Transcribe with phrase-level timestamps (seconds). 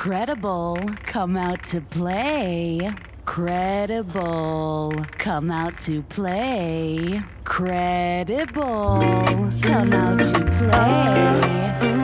[0.00, 2.90] Credible, come out to play.
[3.26, 7.20] Credible, come out to play.
[7.44, 9.02] Credible,
[9.60, 11.99] come out to play.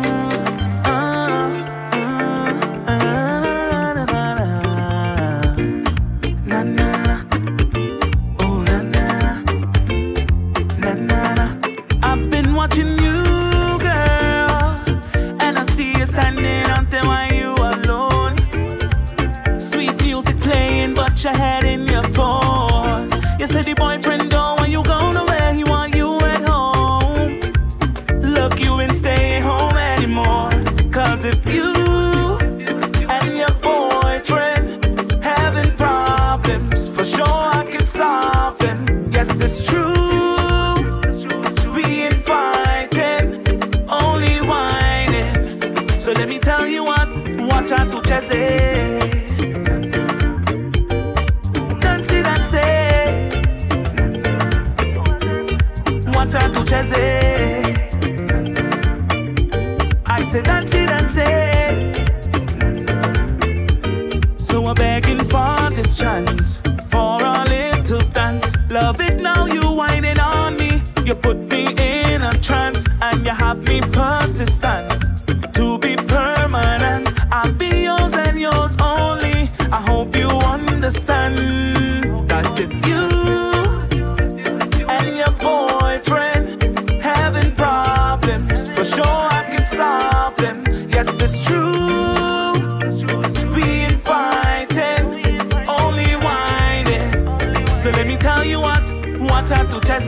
[65.96, 66.58] Chance,
[66.90, 68.52] for a little dance.
[68.70, 70.82] Love it now, you whining on me.
[71.04, 71.68] You put me
[72.12, 74.95] in a trance, and you have me persistent.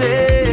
[0.01, 0.48] Out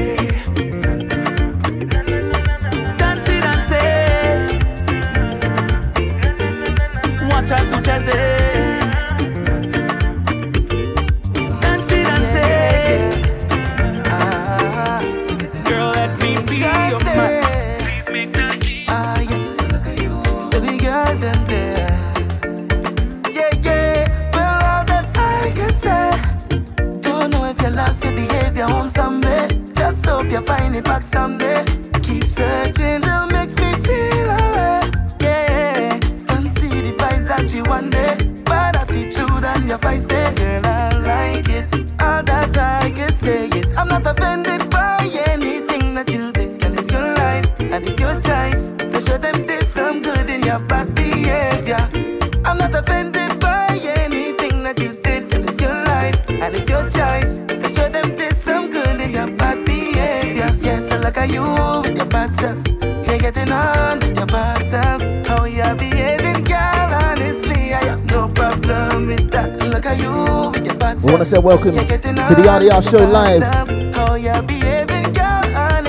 [71.26, 73.42] to welcome to the RDR show live.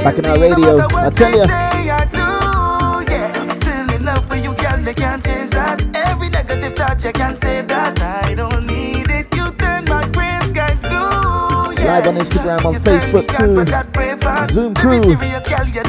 [0.02, 1.34] Back in our radio, I tell
[4.08, 4.78] I'm you, girl.
[4.82, 5.82] They can't change that.
[6.08, 8.00] Every negative thought you can save that.
[8.00, 9.26] I don't need it.
[9.34, 11.84] You turn my gray skies blue.
[11.84, 14.52] Live on Instagram, on Facebook too.
[14.52, 15.00] Zoom crew.
[15.00, 15.66] serious, girl.
[15.66, 15.82] You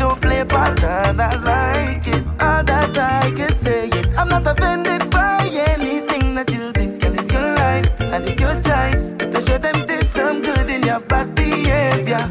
[10.17, 12.23] some good in your bad behavior.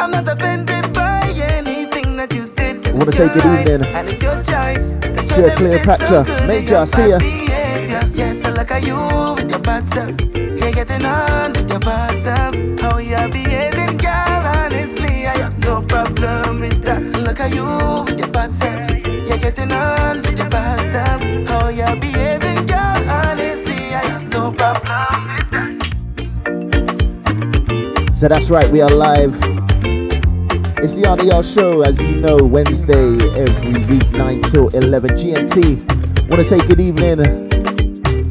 [0.00, 1.22] I'm not offended by
[1.56, 2.86] anything that you did.
[2.88, 4.86] I wanna say good evening And it's your choice.
[5.30, 6.06] To them Cleopatra.
[6.08, 7.18] there's some good Major, I see ya.
[7.18, 8.02] behavior.
[8.20, 8.96] Yes, I look at you
[9.36, 10.14] with your bad self.
[10.60, 12.54] You're getting on with your bad self.
[12.82, 14.42] How you behaving, girl?
[14.56, 17.02] Honestly, I have no problem with that.
[17.26, 17.66] Look at you
[18.06, 18.90] with your bad self.
[19.28, 20.29] You're getting on
[28.20, 29.32] So that's right, we are live.
[30.76, 36.28] It's the RDR show, as you know, Wednesday every week, 9 till 11 GMT.
[36.28, 37.16] Want to say good evening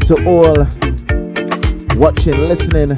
[0.06, 0.62] to all
[1.98, 2.90] watching, listening.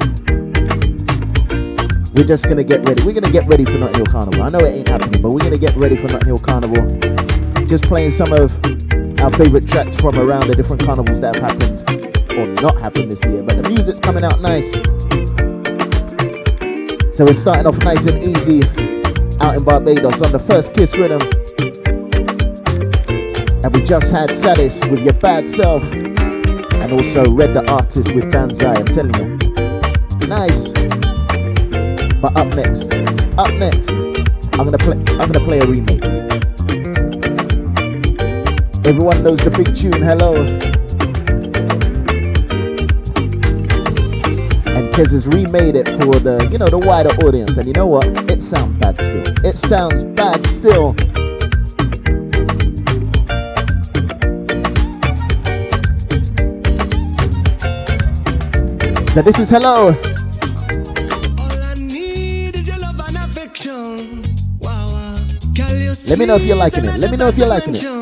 [2.12, 3.02] We're just gonna get ready.
[3.04, 4.42] We're gonna get ready for Notting Hill Carnival.
[4.42, 6.84] I know it ain't happening, but we're gonna get ready for Notting Hill Carnival.
[7.64, 8.52] Just playing some of
[9.18, 13.24] our favorite tracks from around the different carnivals that have happened or not happened this
[13.24, 13.42] year.
[13.42, 14.76] But the music's coming out nice.
[17.14, 18.62] So we're starting off nice and easy
[19.42, 21.20] out in Barbados on the first kiss rhythm.
[23.62, 25.84] And we just had Sadis with your bad self.
[25.92, 28.76] And also Red the Artist with Banzai.
[28.76, 30.26] I'm telling you.
[30.26, 30.72] Nice.
[32.22, 32.94] But up next,
[33.36, 33.90] up next,
[34.58, 36.04] I'm gonna play I'm gonna play a remake.
[38.86, 40.81] Everyone knows the big tune, hello.
[44.90, 47.56] and it's remade it for the you know the wider audience.
[47.56, 48.06] And you know what?
[48.30, 49.22] It sounds bad still.
[49.44, 50.94] It sounds bad still.
[59.12, 59.94] So this is hello.
[66.08, 66.96] Let me know if you're liking it.
[66.98, 68.01] Let me know if you're liking it.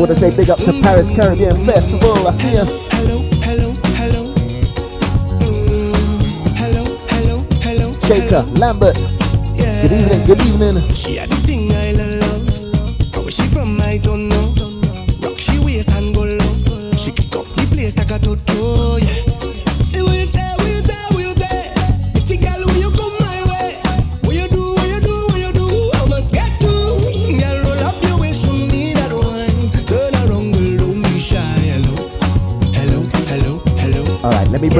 [0.00, 2.26] wanna say big up to Paris Caribbean Festival.
[2.26, 2.64] I see ya.
[2.96, 3.68] Hello, hello,
[4.00, 4.22] hello.
[6.56, 7.92] Hello, hello, hello.
[8.00, 8.96] Shaker, Lambert.
[9.56, 10.82] Good evening, good evening.
[10.90, 13.30] She had thing I love.
[13.30, 14.49] She from I don't know.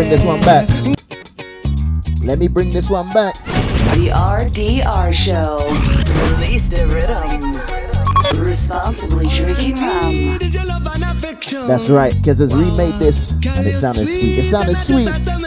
[0.01, 0.67] bring this one back.
[2.25, 3.35] Let me bring this one back.
[3.95, 5.59] The RDR Show.
[6.41, 7.61] Release the rhythm.
[8.43, 10.39] Responsibly drinking rum.
[11.69, 14.39] That's right, because it's remade this, and it sounded sweet.
[14.39, 15.40] It sounded sweet.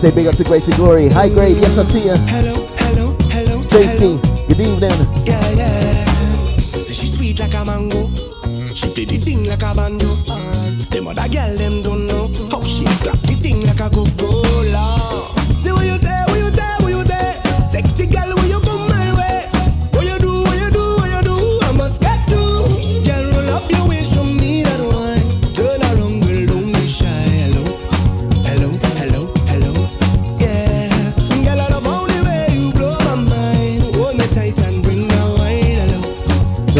[0.00, 1.10] say big up to Gracie Glory.
[1.10, 1.58] Hi, Grade.
[1.58, 2.16] Yes, I see you.
[2.32, 3.60] Hello, hello, hello.
[3.68, 4.48] JC, hello.
[4.48, 4.96] good evening.
[5.28, 5.92] Yeah, yeah.
[6.80, 8.08] Say she sweet like a mango.
[8.48, 8.74] Mm.
[8.74, 9.74] She the thing like a
[10.88, 11.99] them other girl, them don't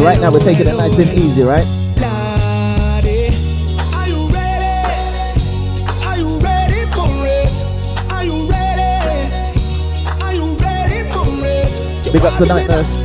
[0.00, 1.60] So right now we're taking it nice and easy, right?
[12.10, 13.02] Big up to Night Nurse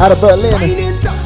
[0.00, 1.25] out of Berlin.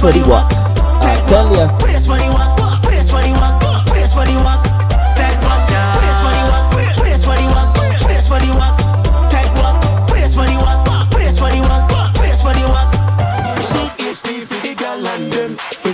[0.00, 0.50] for the walk.
[1.04, 1.68] I tell ya.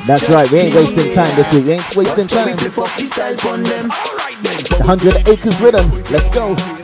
[0.06, 1.64] That's right, we ain't wasting time this week.
[1.64, 2.56] We ain't wasting time.
[2.56, 3.90] Clip up the style on them.
[3.90, 5.90] 100 acres rhythm.
[6.12, 6.75] Let's go.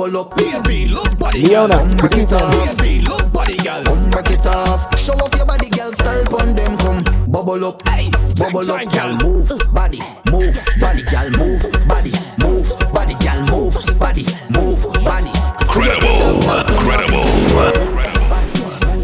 [0.00, 1.42] Bubble up, Baby, look body.
[1.42, 2.36] Leona, Come, break it Nikita.
[2.36, 2.78] off.
[2.78, 3.82] Baby, look body, girl.
[3.84, 4.98] Come break it off.
[4.98, 5.92] Show off your body, girl.
[5.92, 6.76] Style on them.
[6.78, 7.86] Come bubble up.
[7.88, 9.18] Hey, bubble up, girl.
[9.18, 9.32] girl.
[9.32, 10.00] Move, body,
[10.32, 11.28] move, body, girl.
[11.36, 13.40] Move, body, move, body, girl.
[13.52, 14.24] Move, body,
[14.56, 15.32] move, body.
[15.68, 16.40] Credible,
[16.80, 17.24] credible.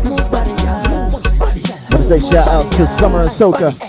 [0.00, 1.11] Move, body, girl.
[1.12, 1.62] Move, body.
[1.93, 3.86] Wanna say shout outs to Summer and Soca.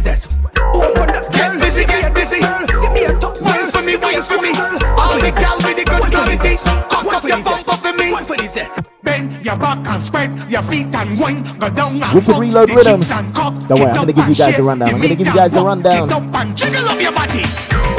[0.00, 0.40] For me.
[0.40, 0.72] Wait for these ass.
[0.74, 2.40] Open up, Get busy, get busy.
[2.40, 4.50] Give me a top Wine for me, wine for me.
[4.96, 6.56] All the gal with the good quality.
[6.88, 8.14] Cock up your bumper for me.
[8.14, 8.58] Wait for these.
[9.02, 11.42] Bend your back and spread your feet and wine.
[11.58, 13.00] Go down and We can reload the rhythm.
[13.00, 13.54] cheeks and cock.
[13.68, 14.88] Don't worry, I'm gonna give you guys the rundown.
[14.88, 16.08] I'm gonna give you guys the rundown.
[16.08, 17.44] Get up and jiggle up your body.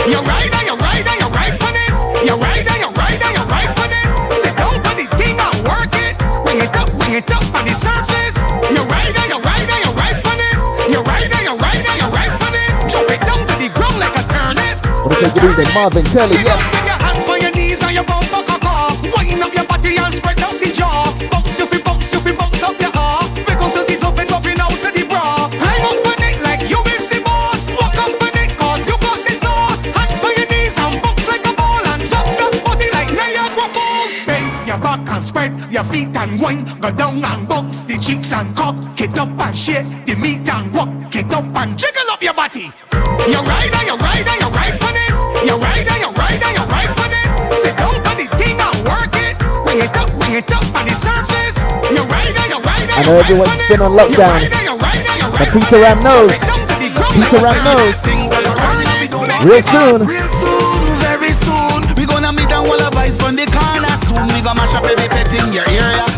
[0.09, 0.50] You ride
[33.71, 34.11] Falls.
[34.25, 36.65] Bend your back and spread your feet and wine.
[36.81, 38.75] Go down and bounce the cheeks and cock.
[38.95, 40.89] Get up and shake the meat and walk.
[41.11, 42.71] Get up and jiggle up your body.
[43.27, 45.00] You ride you ride you ride on it.
[45.41, 47.27] You ride and you ride and you ride on it.
[47.49, 49.33] Sit down on the thing and work it.
[49.65, 51.57] Bring it up, bring it up on the surface.
[51.89, 53.69] You ride and you ride and I know ride everyone's on it.
[53.73, 55.81] been on lockdown, ride and you ride and you but Peter on.
[55.81, 56.37] Ram knows.
[56.37, 57.95] Drop it down to the ground Peter like Ram knows.
[58.05, 59.01] Things are turning.
[59.49, 59.99] Real soon.
[60.05, 61.79] Real soon, very soon.
[61.97, 64.29] We gonna meet and all advice from the corner soon.
[64.37, 66.10] We gonna mash up every pet in your area.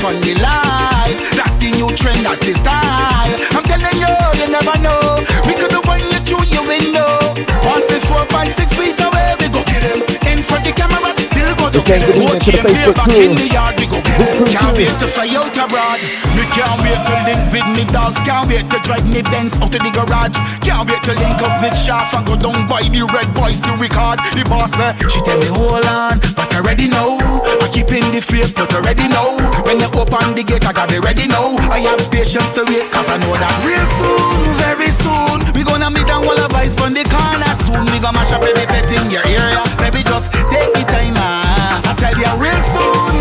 [0.00, 1.16] On the line.
[1.36, 3.36] That's the new trend, that's the style.
[3.52, 5.20] I'm telling you, you never know.
[5.44, 7.20] We could have won you through your window.
[7.68, 10.00] Once it's four, five, six feet away, we go get him.
[10.32, 13.20] In front the camera, we still go to saying good evening to the Facebook crew.
[13.20, 14.56] in the yard, we go get Zoom crew him.
[14.56, 16.00] Can't wait to fly out abroad.
[16.52, 18.20] Can't wait to link with me dogs.
[18.28, 20.36] Can't wait to drive me Benz out of the garage.
[20.60, 23.72] Can't wait to link up with Shaft and go down by the red boys to
[23.80, 24.20] record.
[24.36, 27.16] The boss there, she tell me hold on, but I already know.
[27.60, 29.40] I keep in the faith, but I already know.
[29.64, 31.56] When you open the gate, I gotta be ready now.
[31.72, 35.88] I have patience to wait, cause I know that real soon, very soon, we gonna
[35.88, 37.88] meet and all advice from the corner soon.
[37.88, 39.64] We gonna mash up every pet in your area.
[39.80, 41.80] Maybe just take the time, ah.
[41.88, 43.11] I tell you real soon,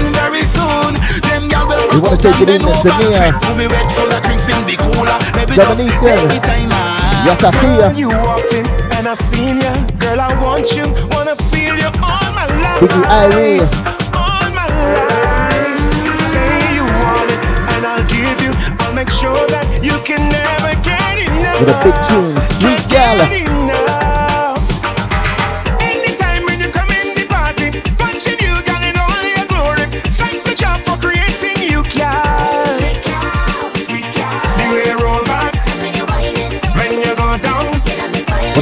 [3.68, 5.18] wet full of drinks in the cooler.
[5.36, 6.16] Maybe Dominique just there.
[6.16, 7.26] take the time, ah.
[7.26, 7.92] Yes, I see ya.
[7.92, 9.74] You walked in and I seen ya.
[10.00, 10.86] Girl, I want you.
[11.12, 12.80] Wanna feel you all my life.
[12.80, 13.68] Biggie Irene.
[14.16, 15.80] All my life.
[16.32, 17.42] Say you want it
[17.76, 18.52] and I'll give you.
[18.82, 21.60] I'll make sure that you can never get enough.
[21.60, 23.20] With a big tune, Sweet Gal.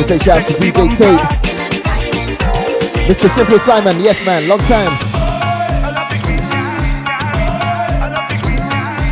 [0.10, 1.22] Say shout out to DJ Tate.
[3.06, 3.30] Mr.
[3.30, 4.90] Simple Simon, yes man, long time.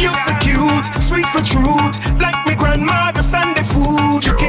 [0.01, 4.25] You so cute, sweet for truth, like me grandmother Sunday food.
[4.25, 4.41] It,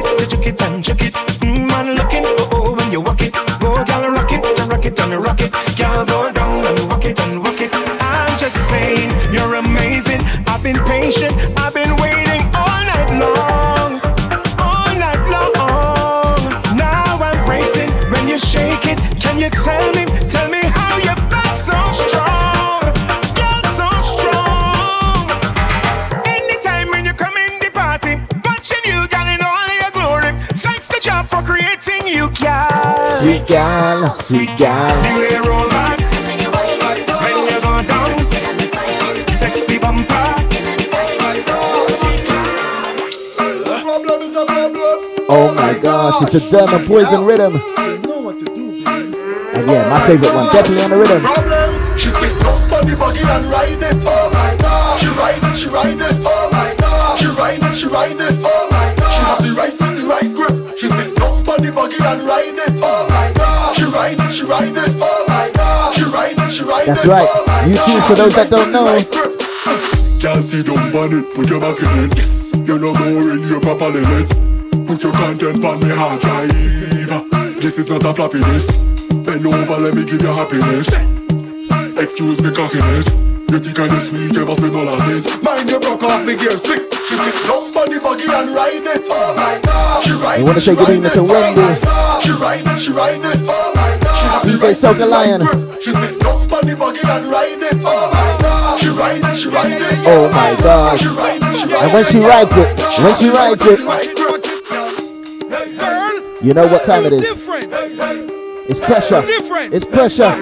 [0.47, 1.13] it and it.
[1.45, 4.41] Mm, man looking, oh oh when you walk it, go gal rock it,
[4.71, 7.69] rock it and rock it, gal go down and walk it and walk it.
[8.01, 10.21] I'm just saying, you're amazing.
[10.47, 11.68] I've been patient, I've
[33.29, 34.89] Sweet gal, sweet gal.
[35.05, 38.17] The way you roll back, when you go down,
[39.29, 40.17] sexy bumper.
[45.29, 47.61] Oh my gosh, it's the Derma Poison Rhythm.
[49.53, 51.21] And yeah, my favorite one, definitely on the rhythm.
[51.99, 54.03] She sit up on the buggy and ride it.
[54.07, 54.99] Oh my god.
[54.99, 56.17] She ride it, she ride it.
[56.25, 57.19] Oh my god.
[57.19, 58.41] She ride it, she ride it.
[58.41, 59.13] Oh my god.
[59.13, 60.58] She have the right foot, the right grip.
[61.59, 62.79] She sit up on the buggy and ride it.
[62.79, 63.75] Oh my god.
[63.75, 64.95] She ride it, she ride it.
[65.03, 65.93] Oh my god.
[65.93, 67.09] She ride it, she ride That's it.
[67.11, 67.27] right.
[67.27, 68.07] Oh YouTube, god.
[68.07, 68.87] for those that don't know.
[68.87, 69.03] the.
[70.19, 72.15] Can't sit down on it, put your back in it.
[72.15, 74.29] Yes, you're no more in your proper limit.
[74.87, 76.51] Put your content on me hard drive.
[77.59, 78.71] This is not a floppiness.
[79.27, 80.87] Bend over, let me give you happiness.
[81.99, 83.11] Excuse me cockiness.
[83.51, 85.27] You think I just sweet, you must be molasses.
[85.43, 86.87] Mind you broke off me gear stick.
[87.03, 89.03] She sit down on the buggy and ride it.
[89.11, 89.68] Oh my god.
[90.09, 91.61] She ride We wanna it, say good evening to Oh Wendy.
[91.61, 91.69] my.
[92.25, 93.45] She ride she ride it.
[93.45, 94.17] Oh my god.
[94.17, 95.45] She have the DJ right Soca foot, the right Lion.
[95.77, 97.77] She sit down on the buggy and ride it.
[97.85, 98.81] Oh my god.
[98.81, 99.85] She ride it, she ride it.
[100.09, 101.05] Oh, oh my gosh.
[101.05, 102.73] She ride it, she ride And when she rides it,
[103.05, 103.77] when she rides it,
[106.41, 107.21] you know what time it is.
[108.65, 109.21] It's pressure.
[109.69, 110.33] It's pressure.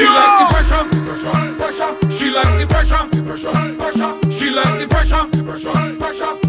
[0.00, 1.92] She like the pressure, pressure, pressure.
[2.08, 4.32] She like the pressure, pressure, pressure.
[4.32, 5.28] She like the pressure,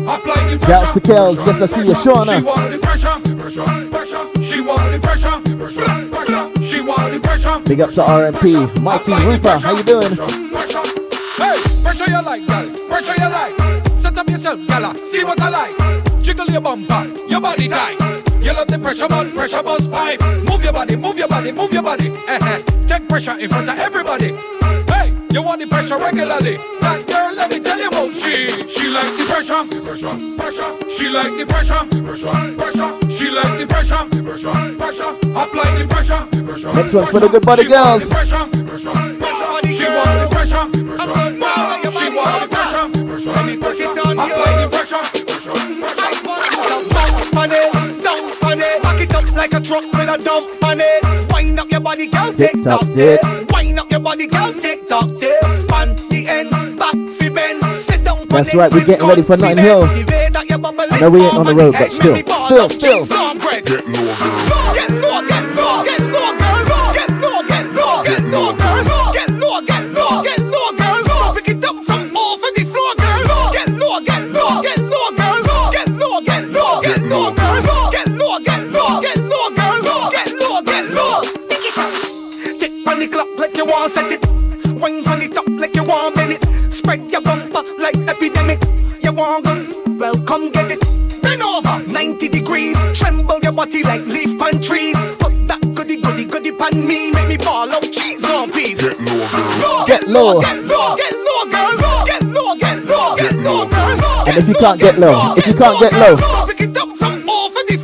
[0.06, 0.50] pressure.
[0.50, 0.86] The pressure.
[0.86, 1.46] Shouts to Kels.
[1.46, 2.44] Yes, I see you, Shauna.
[2.44, 4.44] want the pressure, pressure, pressure.
[4.44, 6.64] She want pressure, pressure, pressure.
[6.64, 7.60] She want pressure.
[7.66, 8.84] Big up to RMP.
[8.84, 10.16] Mikey Rooper, how you doing?
[10.52, 10.84] Pressure.
[11.38, 12.66] Hey, pressure you like, gal.
[12.88, 13.56] Pressure you like.
[13.96, 14.96] Set up yourself, gala.
[14.96, 16.22] See what I like.
[16.22, 17.98] Jiggle your bumper, your body tight.
[18.42, 20.22] You love the pressure, but pressure bust pipe.
[20.44, 22.10] Move your body, move your body, move your body.
[22.28, 22.58] Eh, eh.
[22.88, 24.34] Take pressure in front of everybody.
[25.32, 26.58] Hey, you want the pressure regularly.
[26.82, 28.50] That girl, let me tell you about she.
[28.68, 30.76] She like the pressure, pressure, pressure.
[30.92, 32.92] She like the pressure, pressure, pressure.
[33.08, 35.12] She like the pressure, pressure, pressure.
[35.32, 36.74] Apply the pressure, pressure.
[36.76, 38.10] Next one for the good body She want girls.
[38.10, 39.72] the pressure, pressure, pressure.
[39.72, 41.32] She want the pressure, pressure.
[41.96, 43.32] She want the pressure, pressure.
[43.32, 44.36] Let me put it on you.
[44.36, 46.12] Apply the pressure, pressure, pressure.
[49.62, 51.02] Truck with a dump on it.
[51.34, 53.22] Wind up your body, girl, Tick tick tock, tock, tick.
[53.22, 53.50] tick.
[53.52, 55.44] Wind up your body, girl, tick tock, tick.
[55.74, 58.28] On the end, back fi bend, sit down.
[58.28, 59.82] That's on right, we're getting ready for Notting Hill.
[59.82, 60.06] confidence.
[60.06, 62.28] The way that you bubble I know we ain't on the road, but still, make
[62.30, 63.00] still, still.
[63.00, 63.66] cheese on bread.
[63.66, 64.91] Get low, girl.
[88.22, 88.62] Epidemic.
[89.02, 89.98] You want gun?
[89.98, 90.82] Well, come get it.
[91.24, 92.78] Bend over 90 degrees.
[92.94, 95.18] Tremble your body like leaf pan trees.
[95.18, 97.12] Put that goody goody goody pan me.
[97.12, 98.82] Make me ball out cheese on peas.
[99.88, 100.42] Get low, girl.
[100.42, 100.96] Get low.
[100.96, 102.06] Get low, get low, girl.
[102.06, 104.28] Get low, get low, get low, girl.
[104.28, 107.28] And if you can't get low, if you can't get low, pick it up from
[107.28, 107.78] off of the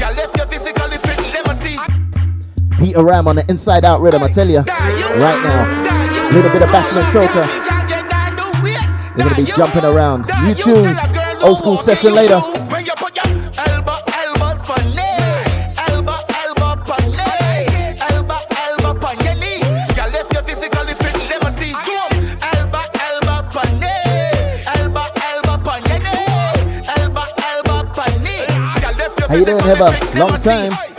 [0.00, 1.78] You lift your physically fit, let me see.
[2.78, 4.58] Peter Ram on the inside out rhythm, I tell you.
[4.58, 6.30] Right now.
[6.32, 7.46] Little bit of bashment your soca.
[9.16, 10.26] We're gonna be jumping around.
[10.44, 12.42] You, a don't Old school session later.
[29.34, 30.16] How you doing, Heather?
[30.16, 30.93] Long time.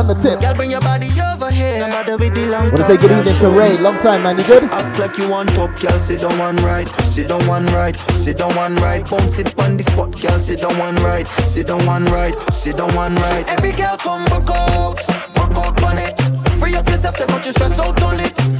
[0.00, 0.40] On the tip.
[0.40, 1.78] Girl, bring your body over here.
[1.78, 3.76] No matter with the long Wanna say good evening to Ray.
[3.76, 4.38] Long time, man.
[4.38, 4.64] You good?
[4.64, 5.98] Act like you on top, girl.
[6.00, 6.88] Sit down one right.
[7.04, 7.96] Sit down one right.
[8.16, 9.04] Sit down one right.
[9.08, 10.38] Bounce it on the spot, girl.
[10.40, 11.28] Sit down one right.
[11.28, 12.34] Sit down one right.
[12.50, 13.44] Sit down one right.
[13.52, 14.98] Every girl come back out.
[15.36, 16.16] Walk out on it.
[16.58, 18.59] Free up yourself, take out your stress out on it.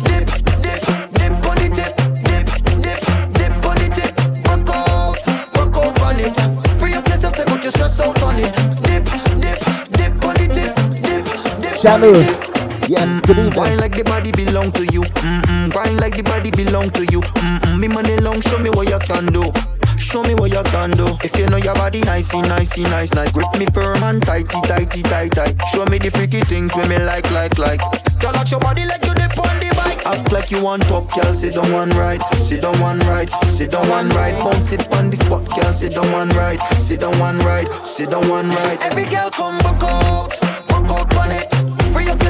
[11.83, 12.91] Dip.
[12.91, 13.53] Yes, good evening.
[13.55, 15.03] Grind like the body belong to you.
[15.25, 15.71] Mm-mm.
[15.73, 17.21] Grind like the body belong to you.
[17.21, 17.79] Mm-mm.
[17.81, 19.49] Me money long, show me what you can do.
[19.97, 21.07] Show me what you can do.
[21.23, 23.33] If you know your body nicey, nicey, nice, nice.
[23.33, 25.55] Grip me firm and tighty, tighty, tight, tight.
[25.73, 27.81] Show me the freaky things when me like, like, like.
[28.21, 30.05] Girl, out your body like you dip on the bike.
[30.05, 31.33] Act like you on top, girl.
[31.33, 34.37] Sit down one right, sit down one right, sit down one right.
[34.37, 35.73] Bounce it on the spot, girl.
[35.73, 38.77] Sit down one right, sit down one right, sit down one right.
[38.85, 40.37] Every girl come back out,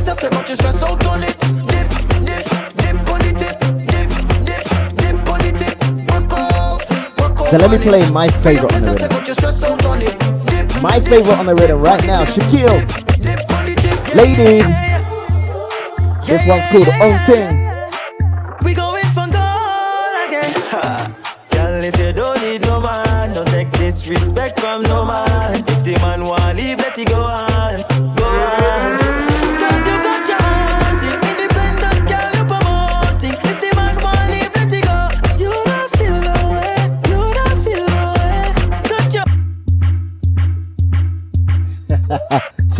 [0.01, 1.37] yourself, take out your stress out on it.
[1.69, 1.89] Dip,
[2.25, 2.45] dip,
[2.81, 3.57] dip on the tip.
[3.85, 4.09] Dip,
[4.49, 4.63] dip,
[4.97, 5.77] dip on tip.
[6.09, 6.81] Work out,
[7.21, 9.09] work out So let me play my favorite on the rhythm.
[9.09, 10.17] take out your stress out on it.
[10.49, 12.81] Dip, My favorite on the rhythm right now, Shaquille.
[13.21, 13.99] dip on the tip.
[14.09, 14.69] Yeah, Ladies,
[16.27, 17.27] this one's called yeah.
[17.27, 17.60] Ting.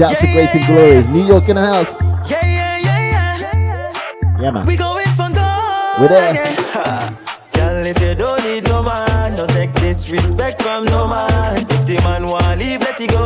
[0.01, 1.05] Shouts to Yeah, Grace and yeah, Glory.
[1.13, 2.01] New York in the house.
[2.01, 4.41] yeah, yeah, yeah, yeah.
[4.41, 4.67] Yeah, man.
[4.67, 6.33] We going for gold We there.
[7.53, 11.59] Girl, if you don't need no man, don't take disrespect from no man.
[11.69, 13.23] If the man want leave, let it go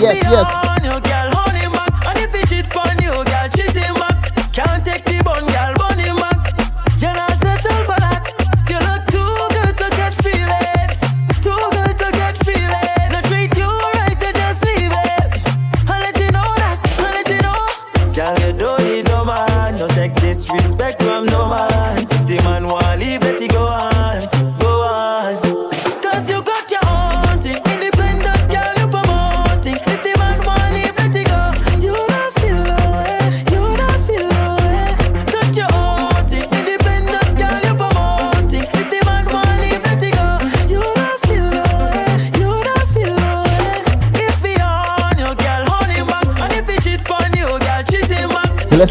[0.00, 0.75] yes, yes.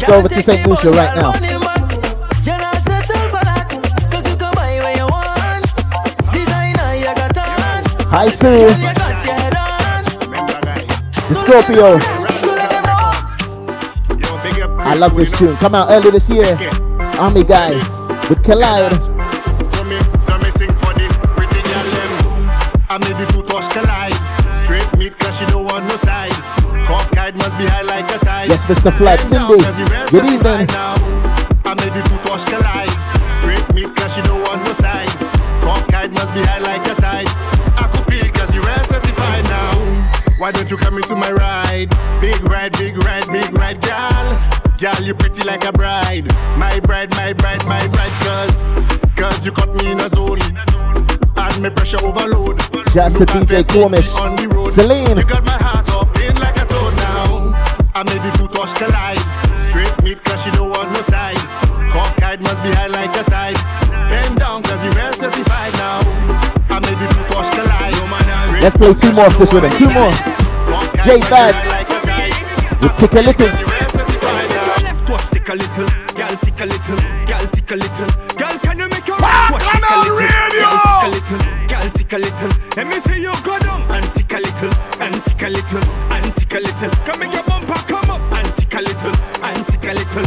[0.06, 0.66] Go over to St.
[0.66, 1.32] Lucia right now.
[8.08, 8.68] Hi, Sue.
[11.26, 11.98] The Scorpio.
[14.78, 15.56] I love this tune.
[15.56, 16.56] Come out early this year.
[17.18, 17.74] Army Guy
[18.28, 19.15] with Collide.
[28.68, 28.90] Mr.
[28.98, 30.66] Down, Cindy, 'cause you well good evening.
[31.64, 32.90] I made the two touch collide.
[33.38, 35.10] Straight meat cause she don't want no side.
[35.62, 37.28] Cockeyed must be high like a tide.
[37.76, 39.72] I could be cause you well certified now.
[40.38, 41.90] Why don't you come into my ride?
[42.20, 44.38] Big ride, big ride, big ride, gal.
[44.78, 46.26] Gal, you pretty like a bride.
[46.56, 48.52] My bride, my bride, my bride, cause,
[49.16, 50.40] cause you caught me in a zone.
[51.36, 52.58] And me pressure overload.
[52.58, 54.12] To Look DJ that Cormish.
[54.12, 54.72] beauty on the road.
[54.72, 55.16] Celine.
[55.18, 57.52] You got my heart up in like a toad now.
[57.94, 58.30] I made the
[68.66, 69.70] Let's play two more of this rhythm.
[69.78, 70.10] Two more.
[71.06, 71.54] J Bad
[72.82, 73.46] with Tick a Little.
[75.30, 75.86] Tick a little.
[82.74, 85.06] Let me see you go down a little, a
[85.46, 86.90] little, a little.
[87.06, 90.26] Come make your bumper come up a little, a little, a little.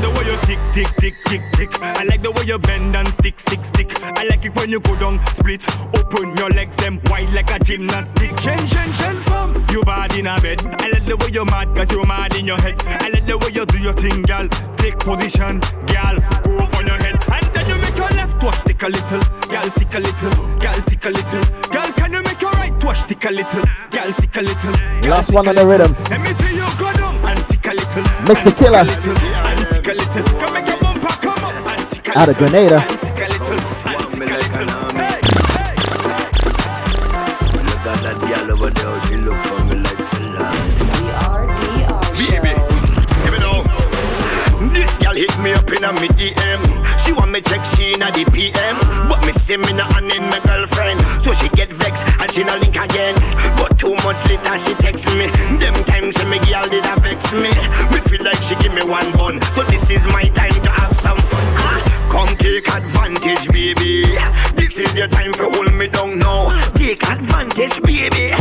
[0.00, 1.82] The way you tick tick tick tick tick.
[1.82, 3.53] I like the way you bend and stick stick.
[4.24, 5.60] I like it when you go down split,
[6.00, 8.34] open your legs them wide like a gymnastic.
[8.40, 10.64] Chen chen chen fam, you bad in a bed.
[10.80, 12.80] I like the way you mad cause you're mad in your head.
[12.86, 14.48] I like the way you do your thing, gal.
[14.80, 16.16] Take position, gal.
[16.40, 19.20] Go on your head and then you make your left Wash tick a little,
[19.52, 21.44] gal tick a little, gal tick a little.
[21.68, 22.72] Gal, can you make your right?
[22.82, 24.72] Wash tick a little, gal tick a little.
[24.72, 25.92] gal Last one on the rhythm.
[26.08, 28.04] Let me see you go down and tick a little.
[28.24, 28.48] Mr.
[28.48, 28.84] and tick a Killer.
[28.88, 30.24] And tick a little.
[30.40, 32.48] Come make your bumper come up and tick a Out of little.
[32.48, 33.03] Grenada.
[45.84, 46.60] Hit me DM.
[47.04, 48.76] She want me check she in a the PM.
[49.08, 51.00] But me see me not on in my girlfriend.
[51.22, 53.14] So she get vexed and she no link again.
[53.56, 55.28] But two months later she text me.
[55.58, 57.52] Them times me girl did a vex me.
[57.92, 59.40] Me feel like she give me one bun.
[59.54, 61.44] So this is my time to have some fun.
[61.60, 64.03] Ah, come take advantage, baby.
[64.74, 66.50] This is your time for hold me down now.
[66.74, 68.34] Take advantage, baby.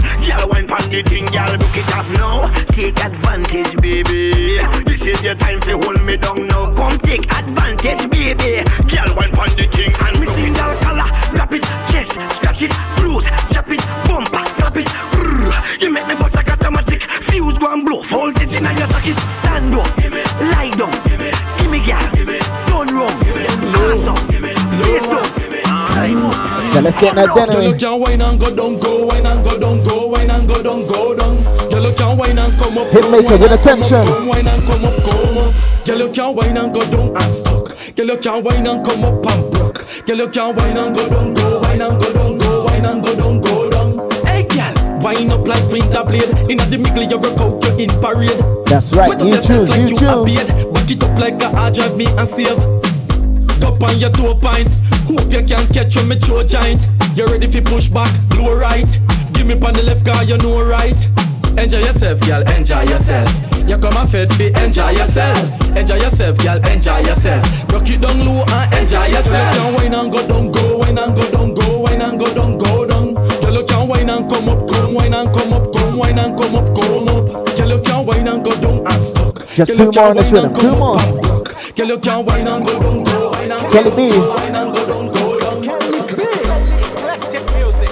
[0.49, 2.49] Wine pon the thing, girl, book it off now.
[2.73, 4.57] Take advantage, baby.
[4.83, 6.73] This is your time for hold me down now.
[6.73, 8.65] Come take advantage, baby.
[9.13, 11.05] Wine pon the thing and me sing girl color.
[11.37, 11.61] Rap it,
[11.93, 14.89] chest, scratch it, bruise, chop it, bumper, clap it.
[15.13, 15.83] Brrr.
[15.83, 17.03] You make me bust like automatic.
[17.29, 18.01] Fuse go and blow.
[18.09, 19.17] Voltage in your socket.
[19.29, 19.85] Stand up,
[20.49, 21.12] lie down.
[26.83, 27.61] Let's get in that Girl, dinner.
[27.63, 30.61] you can wine and go down, go wine and go down, go wine and go
[30.61, 31.35] down, go down.
[31.69, 32.87] Girl, you can wine and come up.
[32.91, 34.03] Hit maker with attention.
[34.27, 35.53] wine and come up, come up.
[35.85, 37.95] Girl, you can wine and go down and stuck.
[37.95, 39.79] Girl, you can wine and come up and broke.
[40.05, 43.03] Girl, you can wine and go down, go wine and go down, go wine and
[43.03, 44.11] go down, go down.
[44.27, 46.29] Hey, girl, wine up like winter blade.
[46.51, 48.35] Inna the middle, you broke out, you in parade.
[48.67, 50.47] That's right, you choose, like you choose.
[50.73, 52.82] Back it up like a hard drive me and save.
[53.63, 54.67] Up on your toe pint.
[55.07, 56.81] Hope you can catch when me throw giant.
[57.15, 58.85] You ready fi push back, blow right.
[59.33, 60.97] Give me on the left car, you know right.
[61.57, 63.29] Enjoy yourself, girl, enjoy yourself.
[63.67, 65.77] You come and fed fi enjoy yourself.
[65.77, 67.45] Enjoy yourself, girl, enjoy yourself.
[67.71, 69.55] Rock it down low and enjoy yourself.
[69.55, 72.33] You can wine and go down, go wine and go down, go wine and go
[72.33, 73.13] down, go down.
[73.13, 76.37] Girl, you can wine and come up, come wine and come up, come wine and
[76.37, 77.55] come up, come up.
[77.55, 79.47] Girl, you can wine and go down and stuck.
[79.47, 81.22] Just two more can on this rhythm, two come more.
[81.77, 81.87] Up and broke.
[81.87, 84.09] Girl, you can wine and go down, go wine and go Kelly B.
[84.11, 85.61] go wine and go down, go down.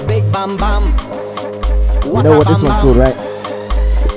[0.07, 0.83] Big bam bam.
[2.05, 3.15] You know what this one's called, right?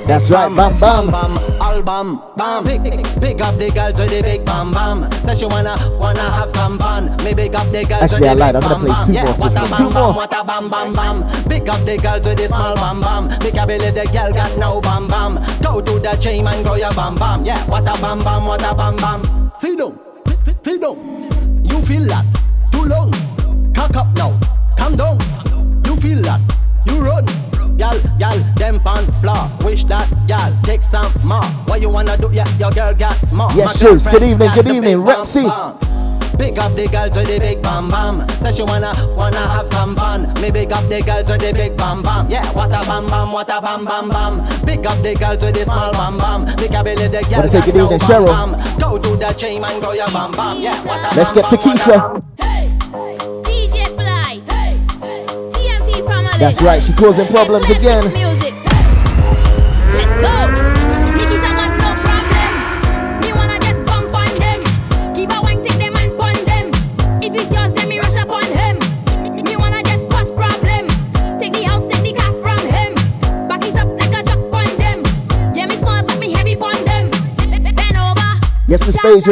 [0.07, 1.07] That's right, bam bam.
[1.09, 2.63] bam, album, bam.
[2.63, 2.83] Pick,
[3.19, 5.11] pick up the girls with the big bam bam.
[5.11, 7.09] Say she wanna wanna have some fun.
[7.23, 8.53] Me pick up the girls Actually, with I the lied.
[8.53, 9.15] big I'm gonna play two bam.
[9.15, 9.69] more Yeah, what a for this one.
[9.69, 10.13] bam Two bam, more.
[10.13, 11.23] what a bam bam bam.
[11.49, 13.39] Pick up the girls with the small bam bam.
[13.39, 15.33] Pick up belly the girl got no bam bam.
[15.63, 17.43] Go to the gym and grow your bam bam.
[17.43, 19.44] Yeah, what a bam bam, what a bam bam.
[19.59, 20.97] Sit down, sit- sit- sit down.
[21.63, 22.25] You feel that?
[22.71, 23.11] Too long.
[23.73, 24.33] Cock up now.
[24.77, 25.17] Calm down.
[25.85, 26.39] You feel that?
[26.85, 27.25] You run.
[27.77, 29.49] Gal, gal, them pan floor.
[29.63, 31.43] Wish that gal take some more.
[31.67, 32.29] What you wanna do?
[32.31, 33.49] Yeah, your girl got more.
[33.55, 34.07] Yes, shoes.
[34.07, 34.97] Good evening, good evening.
[34.97, 35.45] Rexy.
[36.37, 36.45] Bam.
[36.47, 38.27] Pick up the girls with the big bam bam.
[38.29, 40.31] Say she wanna wanna have some fun.
[40.41, 42.29] Me pick up the girls with the big bam bam.
[42.29, 44.41] Yeah, what a bam bam, what a bam bam bam.
[44.65, 46.45] Pick up the girls with the small bam bam.
[46.57, 48.27] Pick up belly the girl Wanna got no bam Cheryl?
[48.27, 48.79] bam.
[48.79, 50.61] Go to the gym and grow your bam bam.
[50.61, 51.97] Yeah, what a Let's bam get to bam, Keisha.
[52.37, 53.43] bam.
[53.43, 54.41] DJ Fly.
[55.53, 56.39] TNT family.
[56.39, 58.03] That's right, she causing problems Let's again.
[78.85, 79.25] House, take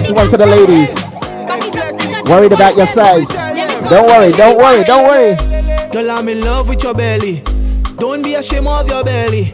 [0.00, 0.94] This is one for the ladies.
[0.94, 1.46] him.
[1.46, 3.49] Back it up like a Worried about your size.
[3.82, 3.90] Yeah, let's go.
[3.90, 5.90] Don't worry, don't worry, don't worry.
[5.92, 7.42] Girl, I'm in love with your belly.
[7.98, 9.50] Don't be ashamed of your belly.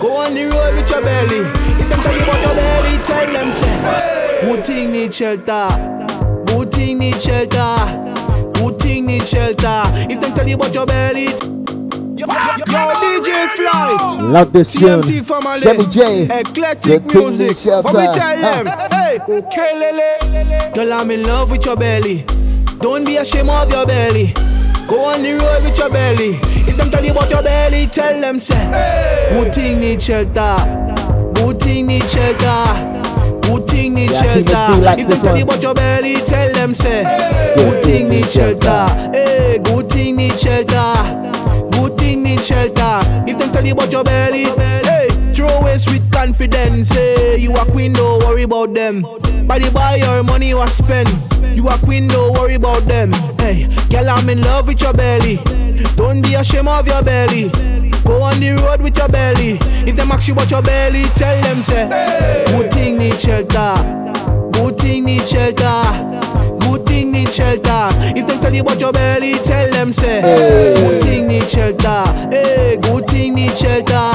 [0.00, 1.40] Go on the road with your belly.
[1.80, 4.40] If them tell you about your belly, tell them say.
[4.42, 5.68] Good thing need shelter.
[6.46, 8.52] Good thing need shelter.
[8.54, 9.82] Good thing need shelter.
[10.10, 11.26] If them tell you about your belly.
[12.16, 14.18] Yo, DJ Fly.
[14.22, 15.02] Love this tune.
[15.02, 16.26] Shemmy J.
[16.40, 17.84] Eclectic Good music.
[17.84, 18.66] What we tell them?
[18.90, 20.74] Hey, okay, lele.
[20.74, 22.24] Girl, I'm in love with your belly.
[22.84, 24.34] Don't be ashamed of your belly.
[24.86, 26.36] Go on the road with your belly.
[26.68, 28.60] If them tell you about your belly, tell them say.
[29.32, 30.58] Good thing need shelter.
[31.32, 33.40] Good thing need shelter.
[33.40, 34.96] Good thing need Yeah, I see Miss shelter.
[34.96, 37.04] B if them tell you about your belly, tell them say.
[37.56, 38.86] Good thing need shelter.
[39.14, 40.92] Hey, good thing need shelter.
[41.72, 43.00] Good thing need shelter.
[43.26, 46.92] If them tell you about your belly, hey, throw waste with confidence.
[46.92, 49.06] Hey, you a queen, don't worry about them.
[49.46, 51.08] Body buy your money you a spend.
[51.64, 53.10] You a queen, don't worry about them.
[53.38, 55.36] Hey, girl, I'm in love with your belly.
[55.96, 57.48] Don't be ashamed of your belly.
[58.04, 59.56] Go on the road with your belly.
[59.88, 61.88] If them ask you about your belly, tell them say,
[62.48, 63.80] good thing need shelter.
[64.52, 65.88] Good thing need shelter.
[66.60, 67.88] Good thing need shelter.
[68.12, 72.04] If them tell you about your belly, tell them say, good thing need shelter.
[72.28, 74.12] Hey, good thing need shelter.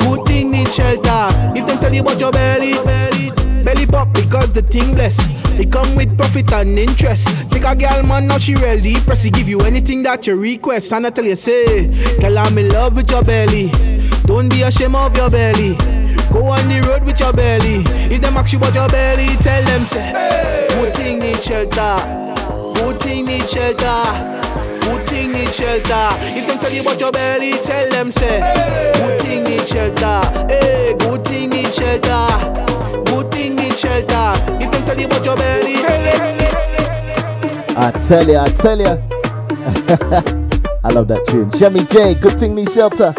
[0.00, 1.28] Good thing need shelter.
[1.54, 3.30] If them tell you about your belly, belly,
[3.64, 5.16] belly pop because the thing bless.
[5.58, 7.28] It come with profit and interest.
[7.50, 9.22] Take a girl man now she ready press.
[9.22, 10.92] He give you anything that you request.
[10.92, 11.86] And I tell you say,
[12.20, 13.70] girl I'm in love with your belly.
[14.26, 15.76] Don't be ashamed of your belly.
[16.32, 17.84] Go on the road with your belly.
[18.12, 21.96] If them ask you about your belly, tell them say, good thing need shelter.
[22.74, 24.34] Good thing need shelter.
[24.84, 26.08] Good thing need shelter.
[26.36, 28.40] If them tell you about your belly, tell them say,
[28.94, 30.20] good thing need shelter.
[30.48, 32.26] Hey, good thing need shelter.
[33.06, 34.34] Good thing need shelter.
[34.62, 35.74] If them tell you about your belly,
[37.76, 38.96] I tell ya, I tell ya.
[40.84, 41.50] I love that tune.
[41.50, 43.14] Shemmy J, good thing need shelter.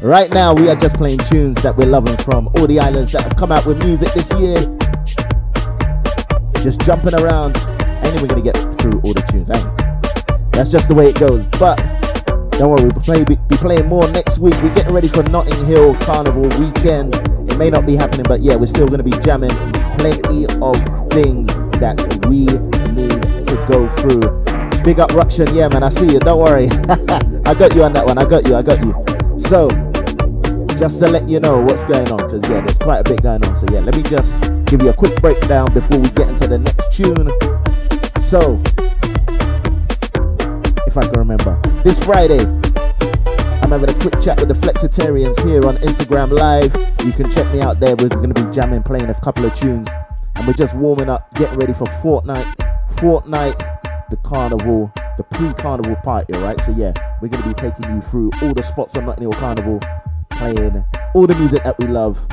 [0.00, 3.22] Right now, we are just playing tunes that we're loving from all the islands that
[3.22, 4.60] have come out with music this year.
[6.64, 7.56] Just jumping around.
[8.02, 9.81] Ain't even gonna get through all the tunes, ain't?
[10.52, 11.46] That's just the way it goes.
[11.58, 11.76] But
[12.52, 14.54] don't worry, we'll play, be playing more next week.
[14.62, 17.14] We're getting ready for Notting Hill Carnival weekend.
[17.50, 19.50] It may not be happening, but yeah, we're still gonna be jamming
[19.98, 20.76] plenty of
[21.10, 21.48] things
[21.80, 22.46] that we
[22.92, 24.82] need to go through.
[24.84, 26.66] Big up Ruction, yeah man, I see you, don't worry.
[27.46, 28.92] I got you on that one, I got you, I got you.
[29.38, 29.68] So,
[30.78, 33.44] just to let you know what's going on, because yeah, there's quite a bit going
[33.44, 33.56] on.
[33.56, 36.58] So yeah, let me just give you a quick breakdown before we get into the
[36.58, 37.30] next tune.
[38.20, 38.60] So,
[40.92, 42.40] if I can remember, this Friday,
[43.62, 46.74] I'm having a quick chat with the Flexitarians here on Instagram Live.
[47.06, 47.96] You can check me out there.
[47.96, 49.88] We're going to be jamming, playing a couple of tunes,
[50.34, 52.54] and we're just warming up, getting ready for Fortnite.
[52.96, 56.60] Fortnite, the carnival, the pre-carnival party, right?
[56.60, 59.32] So yeah, we're going to be taking you through all the spots on Notting Hill
[59.32, 59.80] Carnival,
[60.28, 62.28] playing all the music that we love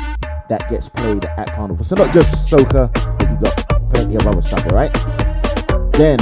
[0.49, 1.85] that gets played at carnival.
[1.85, 4.91] So not just soca, but you got plenty of other stuff, alright?
[5.93, 6.19] Then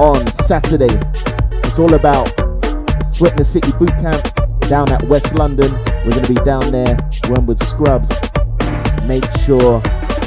[0.00, 0.88] on Saturday,
[1.60, 2.26] it's all about
[3.12, 4.24] Sweating the City Boot Camp
[4.62, 5.70] down at West London.
[6.06, 6.96] We're going to be down there,
[7.44, 8.08] with Scrubs.
[9.06, 9.82] Make sure